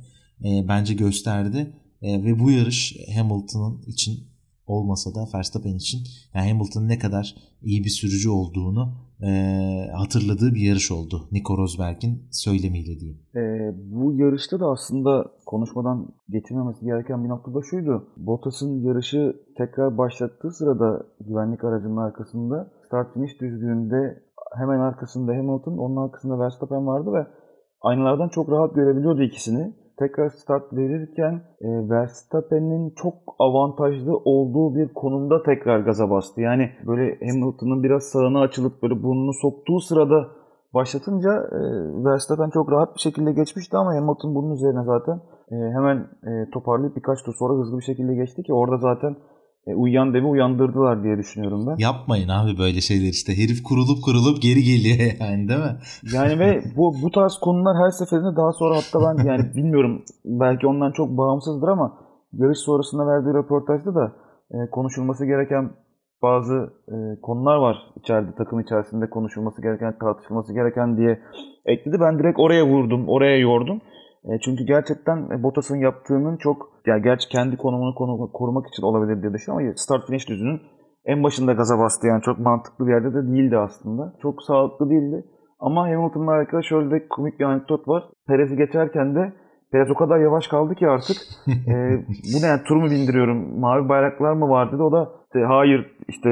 [0.43, 1.73] e, bence gösterdi.
[2.01, 4.19] E, ve bu yarış Hamilton'ın için
[4.67, 5.99] olmasa da Verstappen için
[6.33, 9.31] yani Hamilton'ın ne kadar iyi bir sürücü olduğunu e,
[9.93, 11.27] hatırladığı bir yarış oldu.
[11.31, 13.19] Nico Rosberg'in söylemiyle diyeyim.
[13.35, 18.07] E, bu yarışta da aslında konuşmadan geçilmemesi gereken bir nokta da şuydu.
[18.17, 24.23] Bottas'ın yarışı tekrar başlattığı sırada güvenlik aracının arkasında start finish düzlüğünde
[24.57, 27.27] hemen arkasında Hamilton, onun arkasında Verstappen vardı ve
[27.81, 29.73] aynalardan çok rahat görebiliyordu ikisini.
[29.99, 36.41] Tekrar start verirken e, Verstappen'in çok avantajlı olduğu bir konumda tekrar gaza bastı.
[36.41, 40.27] Yani böyle Hamilton'ın biraz sağına açılıp böyle burnunu soktuğu sırada
[40.73, 41.59] başlatınca e,
[42.05, 45.21] Verstappen çok rahat bir şekilde geçmişti ama Hamilton bunun üzerine zaten
[45.51, 49.15] e, hemen e, toparlayıp birkaç tur sonra hızlı bir şekilde geçti ki orada zaten
[49.67, 51.75] e, uyuyan devi uyandırdılar diye düşünüyorum ben.
[51.77, 53.33] Yapmayın abi böyle şeyler işte.
[53.33, 55.75] Herif kurulup kurulup geri geliyor yani değil mi?
[56.13, 60.67] Yani ve bu bu tarz konular her seferinde daha sonra hatta ben yani bilmiyorum belki
[60.67, 61.97] ondan çok bağımsızdır ama
[62.33, 64.11] yarış sonrasında verdiği röportajda da
[64.51, 65.71] e, konuşulması gereken
[66.21, 71.19] bazı e, konular var içeride takım içerisinde konuşulması gereken tartışılması gereken diye
[71.65, 71.99] ekledi.
[71.99, 73.81] Ben direkt oraya vurdum, oraya yordum.
[74.25, 77.95] E, çünkü gerçekten Bottas'ın yaptığının çok, yani gerçi kendi konumunu
[78.33, 80.61] korumak için olabilir diye düşünüyorum ama start finish düzünün
[81.05, 84.13] en başında gaza bastı yani çok mantıklı bir yerde de değildi aslında.
[84.21, 85.25] Çok sağlıklı değildi.
[85.59, 88.03] Ama Hamilton'la alakalı şöyle de komik bir anekdot var.
[88.27, 89.33] Perez'i geçerken de
[89.71, 91.17] Perez o kadar yavaş kaldı ki artık.
[91.47, 91.73] e,
[92.07, 94.81] bu ne yani tur mu bindiriyorum, mavi bayraklar mı var dedi.
[94.81, 95.11] O da
[95.47, 96.29] hayır işte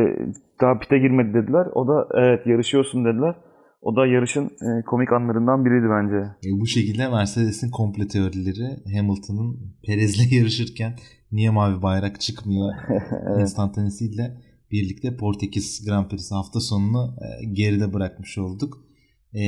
[0.62, 1.68] daha pite girmedi dediler.
[1.74, 3.36] O da evet yarışıyorsun dediler.
[3.84, 6.16] O da yarışın e, komik anlarından biriydi bence.
[6.46, 10.96] E, bu şekilde Mercedes'in komple teorileri Hamilton'ın Perez'le yarışırken
[11.32, 13.42] niye mavi bayrak çıkmıyor evet.
[13.42, 14.38] instantanesiyle
[14.72, 18.86] birlikte Portekiz Grand Prix hafta sonunu e, geride bırakmış olduk.
[19.34, 19.44] E,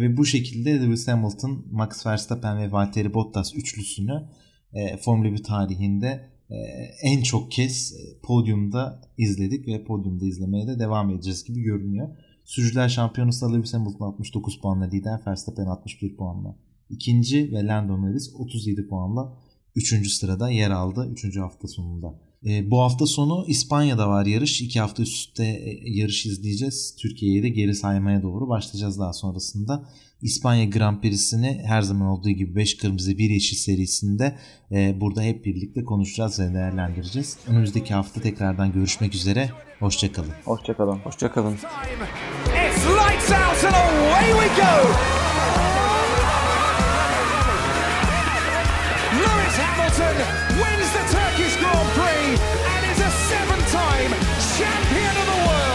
[0.00, 4.28] ve bu şekilde Lewis Hamilton, Max Verstappen ve Valtteri Bottas üçlüsünü
[4.72, 6.56] e, Formula 1 tarihinde e,
[7.02, 12.08] en çok kez e, podyumda izledik ve podyumda izlemeye de devam edeceğiz gibi görünüyor.
[12.48, 16.56] Sürücüler şampiyonası Lewis Hamilton 69 puanla lider, Verstappen 61 puanla
[16.90, 19.38] ikinci ve Lando Norris 37 puanla
[19.76, 20.12] 3.
[20.12, 21.36] sırada yer aldı 3.
[21.36, 22.20] hafta sonunda.
[22.46, 24.60] E, bu hafta sonu İspanya'da var yarış.
[24.60, 26.96] 2 hafta üstte e, yarış izleyeceğiz.
[26.98, 29.88] Türkiye'ye de geri saymaya doğru başlayacağız daha sonrasında.
[30.22, 34.38] İspanya Grand Prix'sini her zaman olduğu gibi 5 kırmızı 1 yeşil serisinde
[34.72, 37.38] e, burada hep birlikte konuşacağız ve değerlendireceğiz.
[37.48, 39.50] Önümüzdeki hafta tekrardan görüşmek üzere.
[39.78, 40.32] Hoşçakalın.
[40.44, 40.98] Hoşçakalın.
[40.98, 41.52] Hoşçakalın.
[41.54, 41.64] It's
[42.86, 44.74] lights out and away we go.
[49.20, 50.16] Lewis Hamilton
[50.60, 52.40] wins the Turkish Grand Prix
[52.72, 54.12] and is a seven-time
[54.58, 55.68] champion of the world.